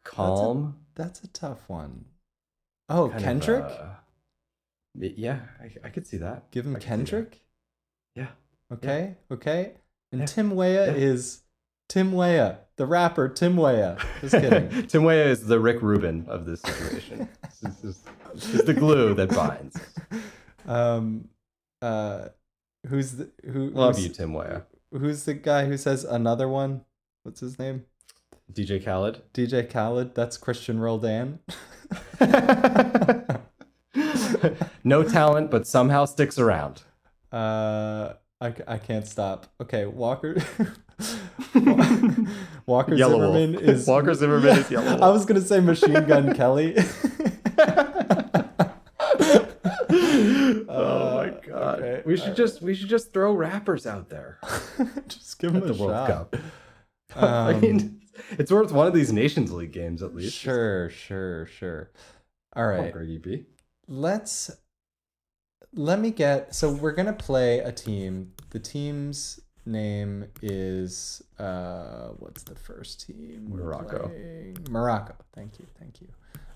[0.04, 0.76] Calm.
[0.94, 2.04] That's a tough one.
[2.88, 3.64] Oh, kind of, Kendrick?
[3.64, 3.86] uh,
[4.94, 6.50] yeah, I, I could see that.
[6.50, 6.96] Give him I could see that.
[6.96, 7.40] Kendrick?
[8.14, 8.28] Yeah.
[8.72, 9.72] Okay, okay.
[10.12, 10.26] And Yeah.
[10.26, 10.92] Tim Weah Yeah.
[10.94, 11.42] is
[11.88, 13.98] Tim Weah, the rapper Tim Weah.
[14.20, 14.86] Just kidding.
[14.88, 17.28] Tim Weah is the Rick Rubin of this situation.
[17.62, 18.02] this is,
[18.34, 19.76] this is the glue that binds.
[20.66, 21.28] um,
[21.82, 22.28] uh,
[22.88, 23.70] who's the who?
[23.70, 24.62] Love you, Tim Weah.
[24.92, 26.84] Who's the guy who says another one?
[27.24, 27.84] What's his name?
[28.52, 29.22] DJ Khaled.
[29.34, 30.14] DJ Khaled.
[30.14, 31.40] That's Cristian Roldan.
[34.84, 36.82] no talent, but somehow sticks around.
[37.32, 39.46] Uh, I, I can't stop.
[39.60, 40.36] Okay, Walker.
[42.66, 43.62] Walker Yellow Zimmerman Wolf.
[43.64, 46.74] is Walker Zimmerman is Yellow I was gonna say Machine Gun Kelly.
[50.68, 51.78] oh my god.
[51.82, 54.38] okay, We should just we should just throw rappers out there
[55.08, 56.30] Just give them at a the World shot.
[56.32, 56.36] Cup.
[57.16, 58.00] I Um, mean,
[58.38, 60.36] it's worth one of these Nations League games at least.
[60.36, 61.90] Sure, sure, sure.
[62.54, 63.44] All right, Come on, right, Greggy B.
[63.88, 64.50] let's.
[65.74, 66.54] Let me get.
[66.54, 68.32] So we're gonna play a team.
[68.50, 71.22] The team's name is.
[71.38, 73.48] Uh, what's the first team?
[73.50, 74.10] Morocco.
[74.70, 75.14] Morocco.
[75.34, 75.66] Thank you.
[75.78, 76.08] Thank you.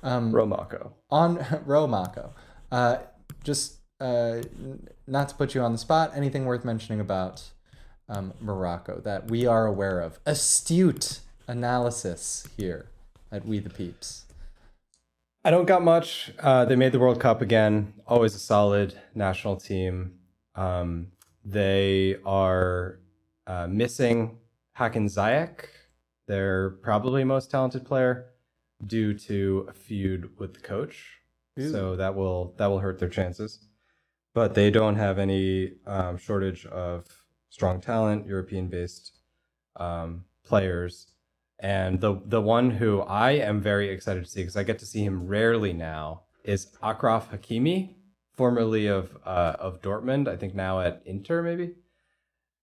[0.02, 0.92] Um, Romako.
[1.10, 1.36] on
[1.66, 2.30] Romako.
[2.72, 2.98] Uh,
[3.44, 6.12] just uh, n- not to put you on the spot.
[6.14, 7.42] Anything worth mentioning about
[8.08, 10.18] um, Morocco that we are aware of?
[10.24, 12.86] Astute analysis here
[13.32, 14.24] at We the Peeps.
[15.44, 16.32] I don't got much.
[16.38, 17.94] Uh, they made the World Cup again.
[18.06, 20.18] Always a solid national team.
[20.54, 21.08] Um,
[21.44, 23.00] they are
[23.46, 24.38] uh, missing
[24.74, 25.64] Hakim Ziyech,
[26.26, 28.26] their probably most talented player,
[28.86, 31.20] due to a feud with the coach.
[31.58, 31.72] Ooh.
[31.72, 33.66] So that will that will hurt their chances.
[34.34, 37.06] But they don't have any um, shortage of
[37.48, 39.18] strong talent, European-based
[39.76, 41.09] um, players.
[41.60, 44.86] And the the one who I am very excited to see because I get to
[44.86, 47.96] see him rarely now is Achraf Hakimi,
[48.32, 51.74] formerly of uh, of Dortmund, I think now at Inter maybe.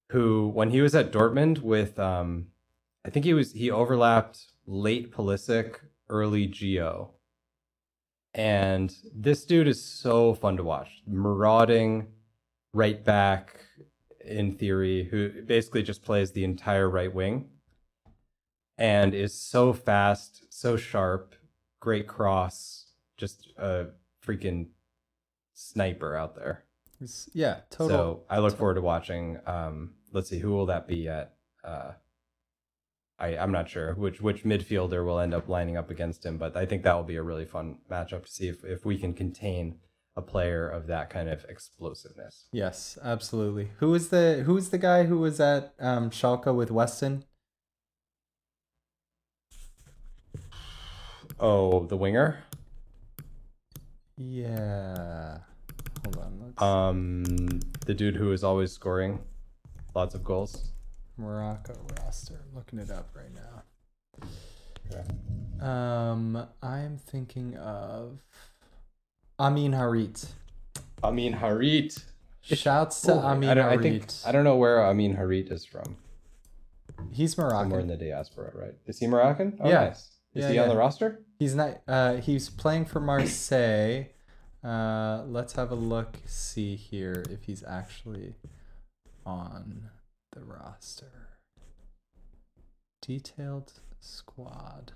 [0.10, 2.48] Who when he was at Dortmund with um,
[3.06, 5.76] I think he was he overlapped late Pulisic,
[6.10, 7.14] early Geo.
[8.34, 11.02] And this dude is so fun to watch.
[11.08, 12.08] Marauding,
[12.74, 13.60] right back.
[14.26, 17.50] in theory, who basically just plays the entire right wing
[18.78, 21.36] and is so fast, so sharp,
[21.80, 23.88] great cross, just a
[24.26, 24.68] freaking
[25.54, 26.64] sniper out there.
[27.00, 27.90] He's- yeah, total.
[27.90, 29.40] So I look forward to watching.
[29.46, 31.36] Um, let's see, who will that be at?
[31.64, 31.92] Uh,
[33.20, 36.56] I I'm not sure which which midfielder will end up lining up against him, but
[36.56, 39.14] I think that will be a really fun matchup to see if if we can
[39.14, 39.80] contain
[40.16, 42.48] a player of that kind of explosiveness.
[42.52, 43.70] yes, absolutely.
[43.78, 47.24] Who is the who is the guy who was at um, Schalke with Weston?
[51.40, 52.40] Oh, the winger.
[54.18, 55.38] Yeah.
[56.04, 56.40] Hold on.
[56.42, 57.24] Let's Um,
[57.86, 59.20] the dude who is always scoring
[59.94, 60.72] lots of goals.
[61.18, 62.42] Morocco roster.
[62.54, 63.64] Looking it up right now.
[65.66, 68.20] Um, I'm thinking of
[69.40, 70.28] Amine Harit.
[71.04, 72.04] Amine Harit.
[72.42, 73.82] Shouts to Ooh, Amine I, don't, I Harit.
[73.82, 75.98] think I don't know where Amine Harit is from.
[77.12, 77.64] He's Moroccan.
[77.66, 78.74] Somewhere in the diaspora, right?
[78.86, 79.58] Is he Moroccan?
[79.62, 79.86] Oh, Yeah.
[79.86, 80.17] nice.
[80.38, 81.24] Is Yeah, he on the roster?
[81.40, 81.82] He's not.
[81.88, 84.06] Uh, he's playing for Marseille.
[84.64, 86.18] Uh, let's have a look.
[86.26, 88.36] See here if he's actually
[89.26, 89.90] on
[90.34, 91.30] the roster.
[93.02, 94.92] Detailed squad,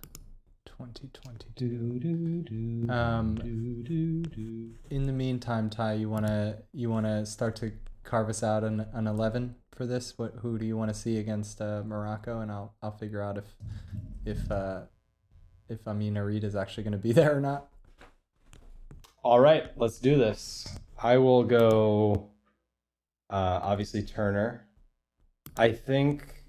[0.65, 2.85] 2022.
[2.89, 3.37] Um,
[4.89, 7.71] In the meantime, Ty, you wanna you wanna start to
[8.03, 10.17] carve us out an, an eleven for this?
[10.17, 12.41] What who do you want to see against uh, Morocco?
[12.41, 13.45] And I'll I'll figure out if
[14.25, 14.81] if uh,
[15.72, 17.67] if Amine Harit is actually going to be there or not.
[19.24, 20.67] All right, let's do this.
[21.01, 22.30] I will go.
[23.30, 24.67] Uh, obviously Turner.
[25.57, 26.43] I think.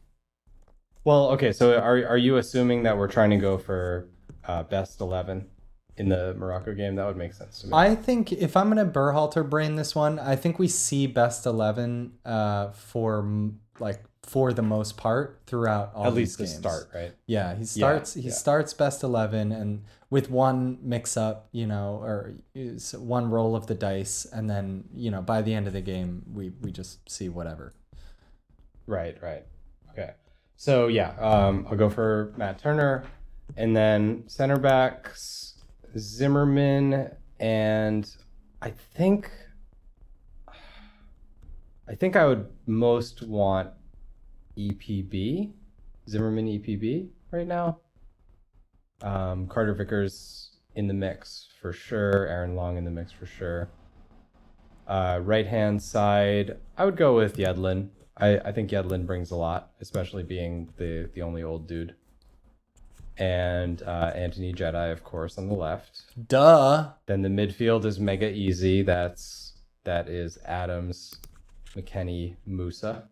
[1.04, 1.52] Well, okay.
[1.52, 4.08] So are are you assuming that we're trying to go for
[4.46, 5.48] uh, best eleven
[5.96, 6.96] in the Morocco game?
[6.96, 7.72] That would make sense to me.
[7.74, 11.44] I think if I'm going to Berhalter brain this one, I think we see best
[11.44, 13.22] eleven uh, for
[13.78, 17.12] like for the most part throughout all At these least the start, right?
[17.26, 18.14] Yeah, he starts.
[18.14, 18.32] he yeah.
[18.32, 23.66] starts best eleven, and with one mix up, you know, or is one roll of
[23.66, 27.08] the dice, and then you know by the end of the game, we we just
[27.10, 27.72] see whatever.
[28.86, 29.44] Right, right.
[29.90, 30.12] Okay.
[30.56, 33.04] So yeah, um, I'll go for Matt Turner,
[33.56, 35.42] and then center backs
[35.98, 37.10] Zimmerman,
[37.40, 38.08] and
[38.60, 39.30] I think
[41.88, 43.70] I think I would most want
[44.56, 45.52] EPB
[46.08, 47.78] Zimmerman EPB right now.
[49.02, 52.26] Um, Carter Vickers in the mix for sure.
[52.26, 53.68] Aaron Long in the mix for sure.
[54.86, 57.88] Uh, right hand side, I would go with Yedlin.
[58.16, 61.94] I, I think Yedlin brings a lot, especially being the, the only old dude.
[63.16, 66.02] And uh, Antonee Jedi, of course, on the left.
[66.28, 66.90] Duh.
[67.06, 68.82] Then the midfield is mega easy.
[68.82, 69.52] That's
[69.84, 71.16] that is Adams,
[71.76, 73.04] McKennie, Musah.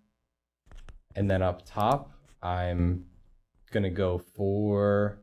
[1.17, 2.11] And then up top,
[2.43, 3.05] I'm
[3.73, 5.19] gonna go for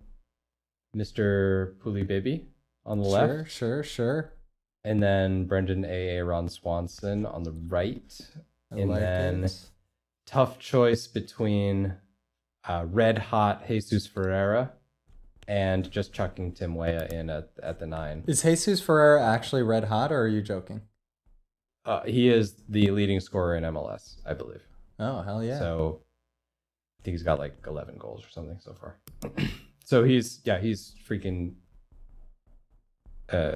[0.96, 1.76] Mr.
[1.78, 2.46] Pulibibi
[2.86, 3.84] on the Sure, left, sure, sure.
[3.84, 4.34] Sure.
[4.84, 6.22] And then Brenden A.
[6.22, 8.20] Ron Swanson on the right.
[8.72, 9.70] I And like then- it.
[10.26, 11.96] Tough choice between
[12.68, 14.74] uh, red hot Jesus Ferreira
[15.48, 18.26] and just chucking Tim Weah in at, at the nine.
[18.28, 20.82] Is Jesus Ferreira actually red hot, or are you joking?
[21.88, 24.62] Uh, he is the leading scorer in MLS, I believe.
[25.00, 25.58] Oh hell yeah!
[25.58, 26.02] So
[27.00, 28.98] I think he's got like 11 goals or something so far.
[29.86, 31.54] so he's yeah, he's freaking
[33.32, 33.56] uh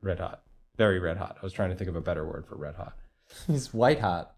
[0.00, 0.42] red hot.
[0.78, 1.36] Very red hot.
[1.38, 2.96] I was trying to think of a better word for red hot.
[3.46, 4.34] He's white hot.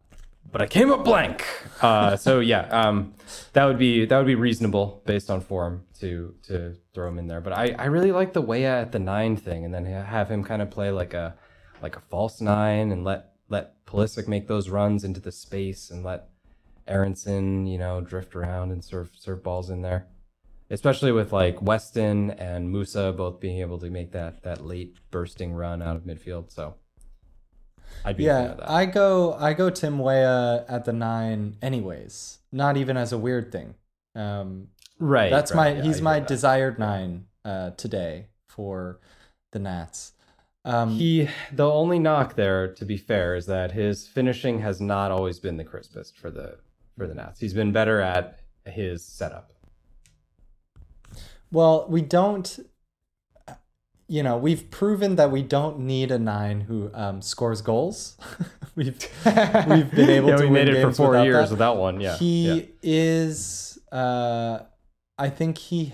[0.51, 1.47] But I came up blank.
[1.81, 3.15] Uh so yeah, um
[3.53, 7.29] that would be that would be reasonable based on form to to throw him in
[7.29, 7.41] there.
[7.41, 10.43] But I I really like the way at the 9 thing and then have him
[10.43, 11.37] kind of play like a
[11.83, 16.05] like a false 9 and let let Pulisic make those runs into the space and
[16.05, 16.29] let
[16.87, 20.07] Aaronson, you know, drift around and serve serve balls in there.
[20.73, 25.53] Especially with like Weston and Musah both being able to make that that late bursting
[25.53, 26.53] run out of midfield.
[26.53, 26.75] So
[28.05, 28.71] I'd be Yeah, that.
[28.71, 32.39] I go I go Tim Weah at the nine anyways.
[32.53, 33.75] Not even as a weird thing.
[34.15, 34.69] Um,
[34.99, 35.31] right.
[35.31, 36.29] that's right, my yeah, he's my that.
[36.29, 39.01] desired nine uh, today for
[39.53, 40.13] the Nats.
[40.65, 45.11] Um, He the only knock there, to be fair, is that his finishing has not
[45.11, 46.59] always been the crispest for the
[46.97, 47.41] for the Nats.
[47.41, 49.53] He's been better at his setup.
[51.51, 52.59] well, we don't.
[54.07, 58.17] You know, we've proven that we don't need a nine who um, scores goals.
[58.75, 58.99] we've
[59.69, 61.55] we've been able yeah, to we win made it for four without years that.
[61.55, 62.01] without one.
[62.01, 62.63] Yeah, he yeah.
[62.83, 64.61] is uh
[65.19, 65.93] i think he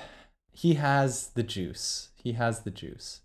[0.53, 3.21] he has the juice he has the juice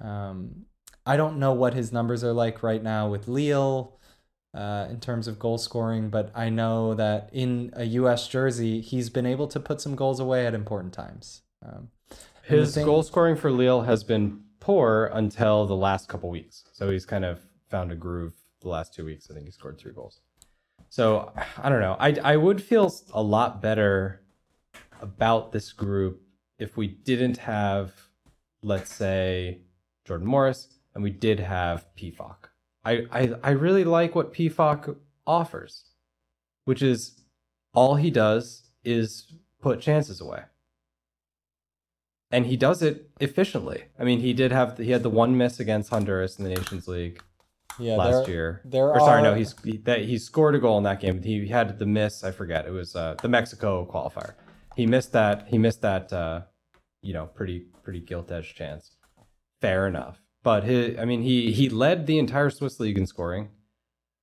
[0.00, 0.64] um
[1.06, 3.96] i don't know what his numbers are like right now with Lille
[4.52, 8.26] uh, in terms of goal scoring, but I know that in a U.S.
[8.26, 11.42] jersey, he's been able to put some goals away at important times.
[11.64, 11.90] Um,
[12.42, 16.64] His thing- goal scoring for Lille has been poor until the last couple weeks.
[16.72, 17.38] So he's kind of
[17.70, 19.28] found a groove the last two weeks.
[19.30, 20.20] I think he scored three goals.
[20.88, 21.96] So I don't know.
[22.00, 24.22] I I would feel a lot better
[25.00, 26.22] about this group
[26.58, 27.92] if we didn't have,
[28.62, 29.60] let's say,
[30.04, 32.48] Jordan Morris, and we did have Pefok.
[32.84, 34.96] I I, I really like what Pefok
[35.26, 35.84] offers,
[36.64, 37.20] which is
[37.74, 40.42] all he does is put chances away
[42.30, 43.84] and he does it efficiently.
[43.98, 46.86] I mean, he did have he had the one miss against Honduras in the Nations
[46.86, 47.20] League
[47.78, 48.60] yeah, last there, year.
[48.64, 51.22] there or sorry, no, he's he, that he scored a goal in that game.
[51.22, 52.22] He had the miss.
[52.22, 52.66] I forget.
[52.66, 54.34] It was uh, the Mexico qualifier.
[54.76, 55.48] He missed that.
[55.48, 56.12] He missed that.
[56.12, 56.42] Uh,
[57.02, 58.92] you know, pretty pretty gilt edged chance.
[59.60, 60.20] Fair enough.
[60.42, 63.50] But his, I mean, he he led the entire Swiss league in scoring,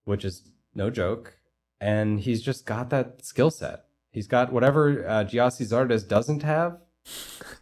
[0.06, 1.38] which is no joke.
[1.80, 3.86] And he's just got that skill set.
[4.12, 6.80] He's got whatever uh, Gyasi Zardes doesn't have.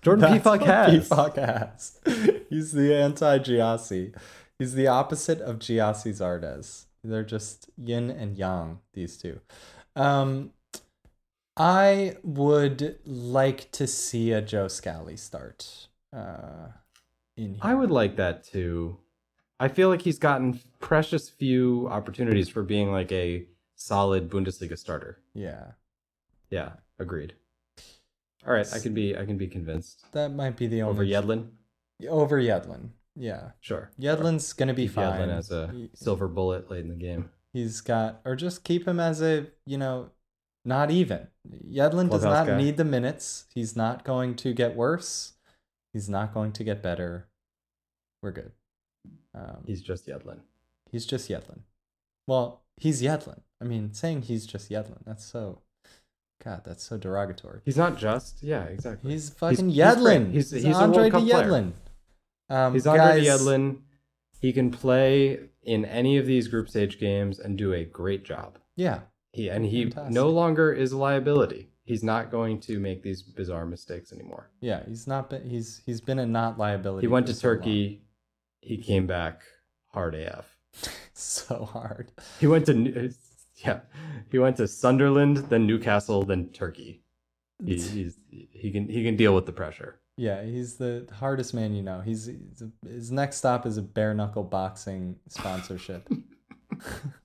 [0.02, 1.10] Jordan what has.
[1.10, 2.00] Pefok has.
[2.50, 4.16] He's the anti Gyasi.
[4.58, 6.86] He's the opposite of Gyasi Zardes.
[7.04, 9.42] They're just yin and yang, these two.
[9.96, 10.52] Um,
[11.58, 16.70] I would like to see a Joe Scally start uh,
[17.38, 17.60] in here.
[17.62, 18.98] I would like that too.
[19.60, 25.20] I feel like he's gotten precious few opportunities for being like a solid Bundesliga starter.
[25.34, 25.72] Yeah,
[26.50, 27.34] Yeah, agreed.
[28.46, 30.06] All right, I can be I can be convinced.
[30.12, 31.48] that might be the only Over Yedlin?
[32.08, 32.90] Over Yedlin.
[33.16, 33.90] Yeah, Sure.
[34.00, 35.20] Yedlin's gonna be Keep fine.
[35.22, 37.30] Yedlin as a He- silver bullet late in the game.
[37.54, 40.10] He's got, or just keep him as a, you know,
[40.66, 41.28] not even.
[41.66, 42.58] Yedlin does not guy.
[42.58, 43.46] need the minutes.
[43.56, 45.32] He's not going to get worse.
[45.96, 47.30] He's not going to get better.
[48.22, 48.52] We're good.
[49.34, 50.40] Um, he's, just Yedlin.
[50.92, 51.60] He's just Yedlin.
[52.28, 53.40] Well, he's Yedlin.
[53.62, 55.62] I mean, saying he's just Yedlin, that's so,
[56.44, 57.62] God, that's so derogatory.
[57.64, 58.44] He's not just.
[58.44, 59.14] Yeah, exactly.
[59.14, 59.78] He's fucking he's.
[59.78, 60.34] Yedlin.
[60.34, 61.16] He's- He's, he's Andre de.
[61.18, 61.72] Yedlin.
[62.50, 63.78] Um, He's Andre guys- Yedlin.
[64.42, 68.58] He can play in any of these group stage games and do a great job.
[68.76, 69.00] Yeah,
[69.32, 70.12] He and he Fantastic.
[70.14, 71.70] no longer is a liability.
[71.86, 74.50] He's not going to make these bizarre mistakes anymore.
[74.60, 74.82] yeah.
[74.88, 75.48] He's not been.
[75.48, 77.06] He's he's been a not liability.
[77.06, 77.58] He went to so long.
[77.58, 78.02] Turkey.
[78.62, 79.44] He came back
[79.94, 80.58] hard AF.
[81.14, 82.12] so hard.
[82.40, 83.14] He went to
[83.58, 83.80] yeah.
[84.32, 87.04] He went to Sunderland, then Newcastle, then Turkey.
[87.64, 90.00] He, he's he can he can deal with the pressure.
[90.18, 92.02] Yeah, he's the hardest man you know.
[92.02, 96.10] He's, he's his next stop is a bare knuckle boxing sponsorship.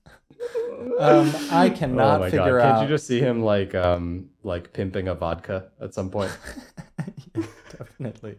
[0.99, 2.65] um, I cannot oh figure god!
[2.65, 2.75] out.
[2.77, 6.31] Can't you just see him like um like pimping a vodka at some point?
[7.33, 8.35] Yeah, definitely,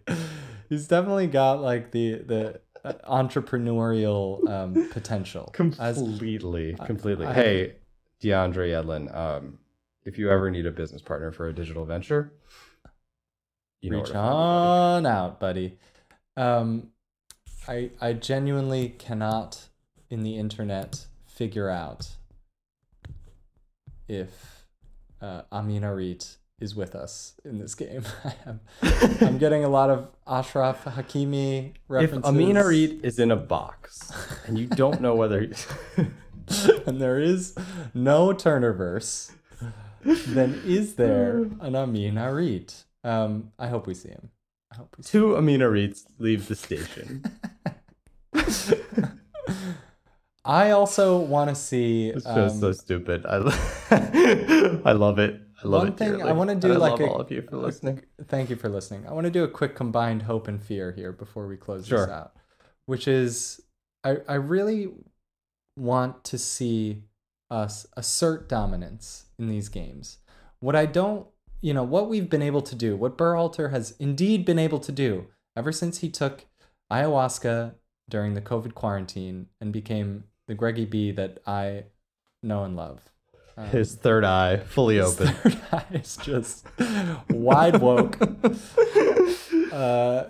[0.68, 5.52] he's definitely got like the the uh, entrepreneurial um, potential.
[5.78, 7.26] As- completely, completely.
[7.26, 7.76] I- hey,
[8.22, 9.58] DeAndre Yedlin, um,
[10.04, 12.34] if you ever need a business partner for a digital venture,
[13.80, 14.36] you reach to find me, buddy.
[14.36, 15.78] on out, buddy.
[16.36, 16.88] Um,
[17.66, 19.68] I I genuinely cannot
[20.10, 22.10] in the internet figure out
[24.12, 24.66] if
[25.20, 28.04] uh, Amine Harit is with us in this game.
[28.24, 28.60] I am,
[29.20, 32.28] I'm getting a lot of Achraf Hakimi If references.
[32.28, 34.12] Amine Harit is in a box
[34.46, 35.66] and you don't know whether he's
[36.86, 37.54] and there is
[37.94, 39.32] no Turnerverse,
[40.02, 42.84] then is there an Amine Harit?
[43.04, 44.30] Um, I hope we see him.
[44.72, 47.24] I hope we see two Amine Harits leave the station.
[50.44, 52.08] I also want to see.
[52.08, 53.24] It's Um, just so stupid.
[53.26, 53.36] I,
[54.84, 55.40] I love it.
[55.62, 55.96] I love One it.
[55.96, 56.22] thing.
[56.22, 58.02] I wanna And do, I like, love a- all of you for listening.
[58.26, 59.06] Thank you for listening.
[59.06, 62.06] I want to do a quick combined hope and fear here before we close Sure.
[62.06, 62.32] this out,
[62.86, 63.60] which is
[64.02, 64.92] I, I really
[65.76, 67.04] want to see
[67.50, 70.18] us assert dominance in these games.
[70.58, 71.28] What I don't,
[71.60, 74.90] you know, what we've been able to do, what Berhalter has indeed been able to
[74.90, 76.46] do ever since he took
[76.92, 77.74] ayahuasca
[78.10, 81.84] during the COVID quarantine and became the Greggy B that I
[82.42, 83.00] know and love.
[83.56, 85.34] Um, His third eye fully his open.
[85.34, 86.66] third eye is just
[87.30, 88.18] wide woke.
[89.72, 90.28] Uh,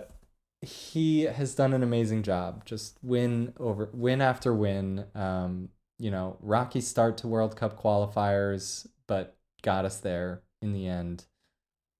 [0.61, 2.63] he has done an amazing job.
[2.63, 5.03] Just win over win after win.
[5.13, 5.67] Um,
[5.99, 11.25] you know, rocky start to World Cup qualifiers, but got us there in the end.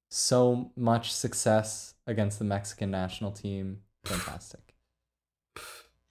[0.10, 3.80] So much success against the Mexican national team.
[4.06, 4.73] Fantastic.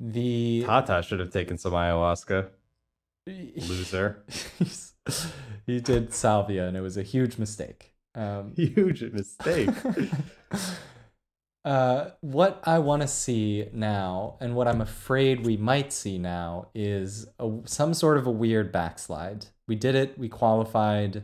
[0.00, 2.48] The Tata should have taken some ayahuasca.
[3.26, 4.24] Loser.
[5.66, 7.92] He did salvia, and it was a huge mistake.
[8.14, 9.70] Um, Huge mistake.
[11.64, 16.66] Uh, what I want to see now, and what I'm afraid we might see now,
[16.74, 19.46] is a, some sort of a weird backslide.
[19.68, 20.18] We did it.
[20.18, 21.22] We qualified.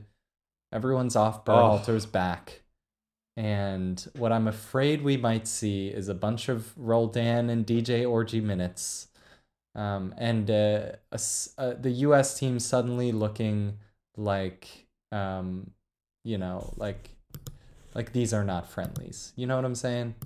[0.73, 2.63] Everyone's off Berhalter's back.
[3.39, 8.41] And what I'm afraid we might see is a bunch of Roldan and DJ Orgy
[8.41, 9.07] minutes,
[9.77, 11.21] um, and uh, a
[11.57, 12.37] uh, the U.S.
[12.37, 13.79] team suddenly looking
[14.17, 15.71] like, um,
[16.25, 17.11] you know, like
[17.95, 19.35] like these are not friendlies.
[19.37, 20.17] You know what I'm saying?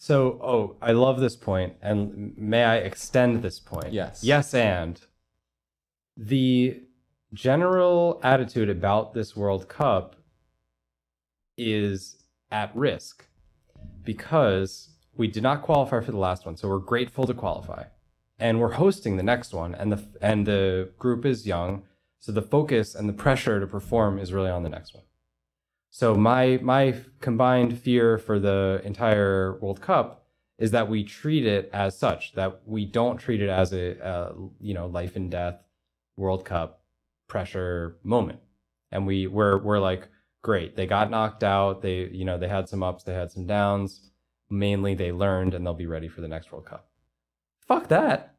[0.00, 3.92] So, oh, I love this point, and may I extend this point?
[3.92, 4.24] Yes.
[4.24, 5.00] Yes, and
[6.16, 6.82] the
[7.32, 10.16] general attitude about this World Cup
[11.56, 12.16] is
[12.52, 13.26] at risk
[14.04, 17.84] because we did not qualify for the last one, so we're grateful to qualify,
[18.38, 21.82] and we're hosting the next one, and the and the group is young,
[22.18, 25.04] so the focus and the pressure to perform is really on the next one.
[25.90, 30.26] So my my combined fear for the entire World Cup
[30.58, 34.34] is that we treat it as such that we don't treat it as a, a
[34.60, 35.60] you know life and death
[36.16, 36.82] World Cup
[37.28, 38.40] pressure moment,
[38.90, 40.08] and we we're we're like
[40.42, 43.46] great they got knocked out they you know they had some ups they had some
[43.46, 44.12] downs
[44.52, 46.88] mainly they learned and they'll be ready for the next World Cup.
[47.66, 48.34] Fuck that.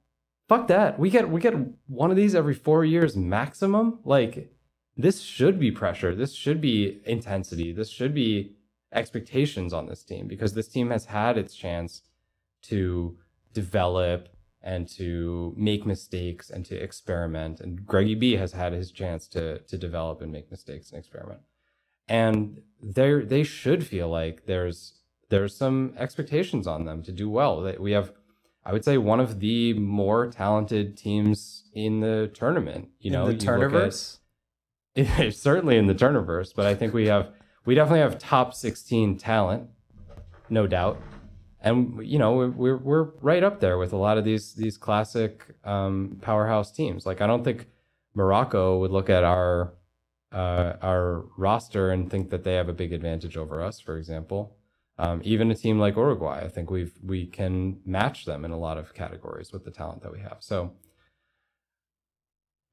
[0.47, 0.99] Fuck that.
[0.99, 1.55] We get we get
[1.87, 3.99] one of these every 4 years maximum.
[4.05, 4.53] Like
[4.95, 6.13] this should be pressure.
[6.13, 7.71] This should be intensity.
[7.73, 8.55] This should be
[8.93, 12.03] expectations on this team because this team has had its chance
[12.63, 13.17] to
[13.53, 14.29] develop
[14.61, 17.59] and to make mistakes and to experiment.
[17.59, 21.41] And Greggy B has had his chance to to develop and make mistakes and experiment.
[22.07, 24.99] And they they should feel like there's
[25.29, 27.61] there's some expectations on them to do well.
[27.61, 28.11] That we have
[28.65, 32.89] I would say one of the more talented teams in the tournament.
[32.99, 34.19] You know, in the look at- Turnerverse.
[35.31, 37.31] certainly in the Turnerverse, but I think we have
[37.65, 39.69] we definitely have top 16 talent,
[40.49, 41.01] no doubt.
[41.61, 44.77] And you know, we're we're, we're right up there with a lot of these these
[44.77, 47.05] classic um, powerhouse teams.
[47.05, 47.67] Like I don't think
[48.13, 49.73] Morocco would look at our
[50.33, 54.57] uh, our roster and think that they have a big advantage over us, for example.
[54.97, 58.59] Um, even a team like Uruguay, I think we've we can match them in a
[58.59, 60.37] lot of categories with the talent that we have.
[60.39, 60.73] So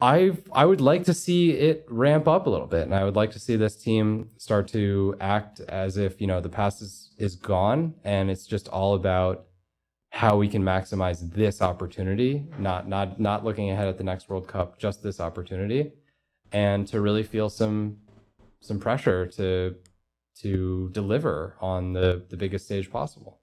[0.01, 3.17] I I would like to see it ramp up a little bit, and I would
[3.17, 7.15] like to see this team start to act as if you know the past is
[7.19, 9.47] is gone, and it's just all about
[10.13, 14.49] how we can maximize this opportunity, not not not looking ahead at the next World
[14.49, 15.93] Cup, just this opportunity,
[16.53, 17.99] and to really feel some
[18.61, 19.77] some pressure to
[20.41, 23.41] to deliver on the the biggest stage possible.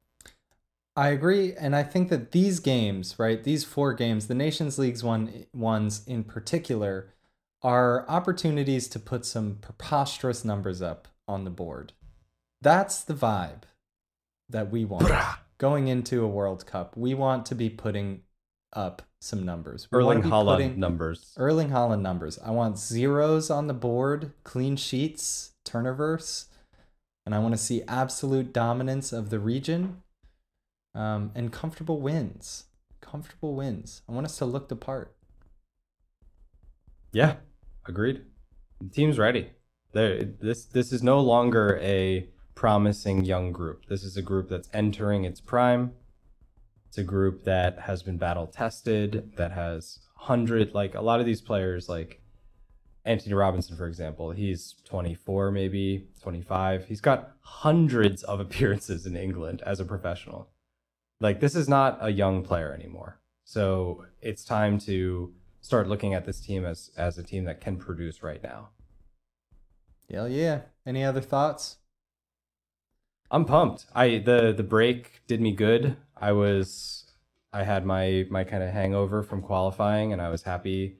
[0.95, 5.03] I agree, and I think that these games, right, these four games, the Nations League's
[5.03, 7.14] one ones in particular,
[7.62, 11.93] are opportunities to put some preposterous numbers up on the board.
[12.62, 13.64] That's the vibe
[14.49, 15.12] that we want
[15.58, 16.97] going into a World Cup.
[16.97, 18.22] We want to be putting
[18.74, 19.88] up some numbers.
[19.91, 21.34] We Erling wanna be Haaland putting- numbers.
[21.38, 22.38] Erling Haaland numbers.
[22.39, 26.45] I want zeros on the board, clean sheets, turnerverse,
[27.26, 30.03] and I want to see absolute dominance of the region,
[30.95, 32.65] um, and comfortable wins.
[33.01, 34.01] Comfortable wins.
[34.07, 35.15] I want us to look the part.
[37.11, 37.38] Yeah,
[37.86, 38.24] agreed.
[38.82, 39.51] The team's ready.
[39.93, 43.86] There, this this is no longer a promising young group.
[43.88, 45.93] This is a group that's entering its prime.
[46.97, 51.27] It's a group that has been battle tested, that has hundred like a lot of
[51.27, 52.23] these players like
[53.05, 56.85] Antonee Robinson, for example, he's 24, maybe 25.
[56.85, 60.49] He's got hundreds of appearances in England as a professional.
[61.21, 63.19] Like, this is not a young player anymore.
[63.45, 65.31] So it's time to
[65.61, 68.69] start looking at this team as, as a team that can produce right now.
[70.11, 70.61] Hell yeah.
[70.83, 71.77] Any other thoughts?
[73.29, 73.85] I'm pumped.
[73.93, 75.97] I the the break did me good.
[76.22, 77.05] I was
[77.53, 80.97] I had my my kind of hangover from qualifying, and I was happy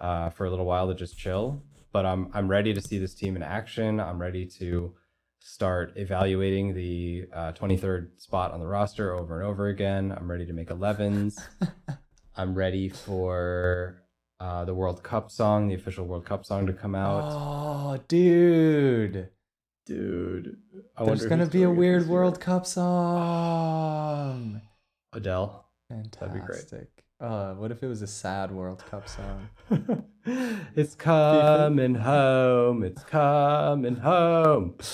[0.00, 1.62] uh, for a little while to just chill.
[1.92, 4.00] But I'm I'm ready to see this team in action.
[4.00, 4.94] I'm ready to
[5.40, 10.14] start evaluating the uh, 23rd spot on the roster over and over again.
[10.16, 11.34] I'm ready to make 11s.
[12.36, 14.02] I'm ready for
[14.40, 17.22] uh, the World Cup song, the official World Cup song, to come out.
[17.24, 19.28] Oh, dude.
[19.84, 20.58] Dude,
[20.96, 22.06] I There's to be a weird.
[22.06, 24.60] World Cup song.
[25.12, 25.66] Adele.
[25.88, 26.32] Fantastic.
[26.40, 26.64] be great.
[27.20, 29.48] Uh, what if it was a sad World Cup song?
[30.76, 32.84] it's coming home.
[32.84, 34.74] It's coming home.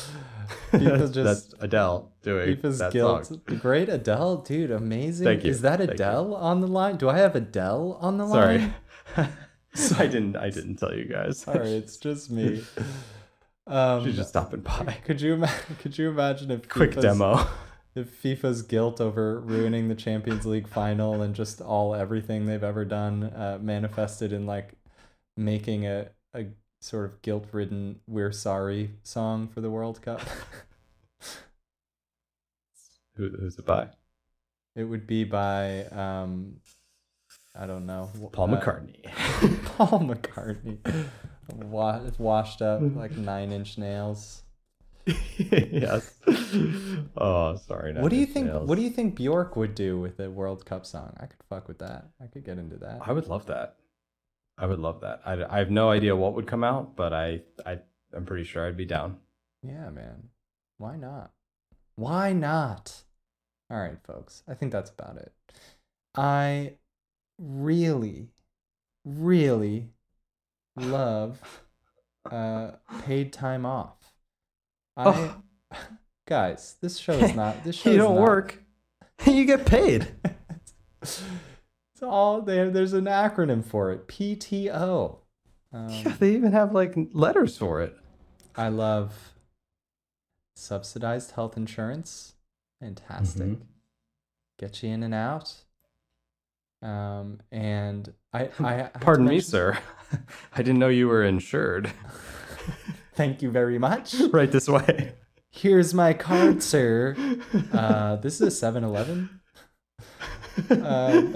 [0.72, 3.26] Just- That's Adele doing FIFA's that guilt.
[3.26, 3.42] song.
[3.60, 5.26] Great Adele, dude, amazing.
[5.26, 5.94] Thank you, Is that thank you.
[5.94, 6.96] Adele on the line?
[6.96, 8.58] Do I have Adele on the Sorry,
[9.16, 9.28] line?
[9.98, 10.36] I didn't.
[10.36, 11.40] I didn't tell you guys.
[11.40, 12.62] Sorry, it's just me.
[13.68, 14.96] Um, She's just stopping by.
[15.04, 15.44] Could you
[15.82, 17.46] could you imagine if Quick FIFA's- demo.
[17.94, 22.84] if FIFA's guilt over ruining the Champions League final and just all everything they've ever
[22.86, 24.72] done uh, manifested in like
[25.36, 26.46] making a a
[26.80, 30.20] sort of guilt-ridden "We're Sorry" song for the World Cup.
[33.16, 33.88] Who, who's it by?
[34.76, 36.58] it would be by um,
[37.58, 39.02] I don't know Paul uh, McCartney.
[39.64, 40.78] Paul McCartney,
[41.54, 42.96] Wa- it's washed up mm.
[42.96, 44.42] like nine-inch nails.
[45.36, 46.14] yes.
[47.16, 47.94] Oh, sorry.
[47.94, 48.46] What do you think?
[48.46, 48.68] Nails.
[48.68, 51.16] What do you think Bjork would do with a World Cup song?
[51.18, 52.08] I could fuck with that.
[52.22, 52.98] I could get into that.
[53.00, 53.76] I would love that.
[54.58, 55.22] I would love that.
[55.24, 57.78] I, I have no idea what would come out, but I I
[58.14, 59.18] I'm pretty sure I'd be down.
[59.62, 60.28] Yeah, man.
[60.78, 61.32] Why not?
[61.94, 63.02] Why not?
[63.70, 64.42] All right, folks.
[64.48, 65.32] I think that's about it.
[66.16, 66.74] I
[67.38, 68.28] really,
[69.04, 69.90] really
[70.78, 71.40] love
[72.30, 72.72] uh,
[73.04, 73.96] paid time off.
[74.96, 75.34] I,
[76.26, 77.62] guys, this show is not.
[77.64, 78.62] This show you don't not- work.
[79.26, 80.06] You get paid.
[81.02, 81.22] it's
[82.02, 82.70] all there.
[82.70, 84.06] There's an acronym for it.
[84.06, 85.18] PTO.
[85.72, 87.96] Um, yeah, they even have like letters for it.
[88.54, 89.32] I love
[90.54, 92.34] subsidized health insurance.
[92.80, 93.42] Fantastic.
[93.42, 93.60] Mhm.
[94.58, 95.52] Get you in and out.
[96.82, 99.78] Um, and I, I Pardon me, mention- sir.
[100.54, 101.90] I didn't know you were insured.
[103.14, 104.14] Thank you very much.
[104.32, 105.12] right this way.
[105.50, 107.16] Here's my card, sir.
[107.72, 109.28] Uh, this is a 7 Eleven.
[110.70, 111.34] Um,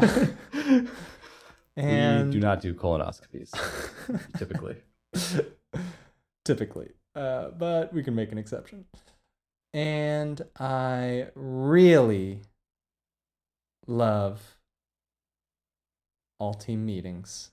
[1.77, 3.51] and we do not do colonoscopies
[4.37, 4.77] typically.
[6.45, 8.85] typically, uh, but we can make an exception.
[9.75, 12.43] And I really
[13.87, 14.57] love
[16.43, 17.53] all team meetings.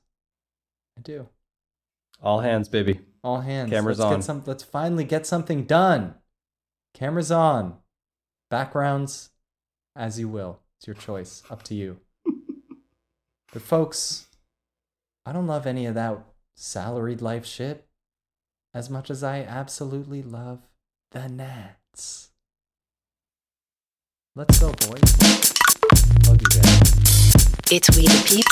[0.97, 1.29] I do.
[2.23, 3.01] All hands, baby.
[3.23, 3.69] All hands.
[3.69, 4.15] Cameras let's on.
[4.15, 6.15] Get some, let's finally get something done.
[6.95, 7.77] Cameras on.
[8.49, 9.29] Backgrounds,
[9.95, 10.61] as you will.
[10.77, 11.43] It's your choice.
[11.51, 11.99] Up to you.
[13.53, 14.25] but folks,
[15.23, 16.17] I don't love any of that
[16.55, 17.85] salaried life shit
[18.73, 20.67] as much as I absolutely love
[21.11, 22.29] the Nats.
[24.35, 25.03] Let's go, boys.
[26.27, 26.99] Love you guys.
[27.71, 28.48] It's We the Peeps.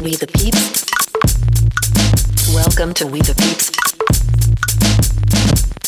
[0.00, 0.86] We the Peeps.
[2.54, 3.72] Welcome to We the Peeps.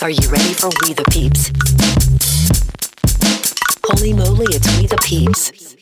[0.02, 1.52] Are you ready for We the Peeps?
[3.84, 5.79] Holy moly, it's We the Peeps.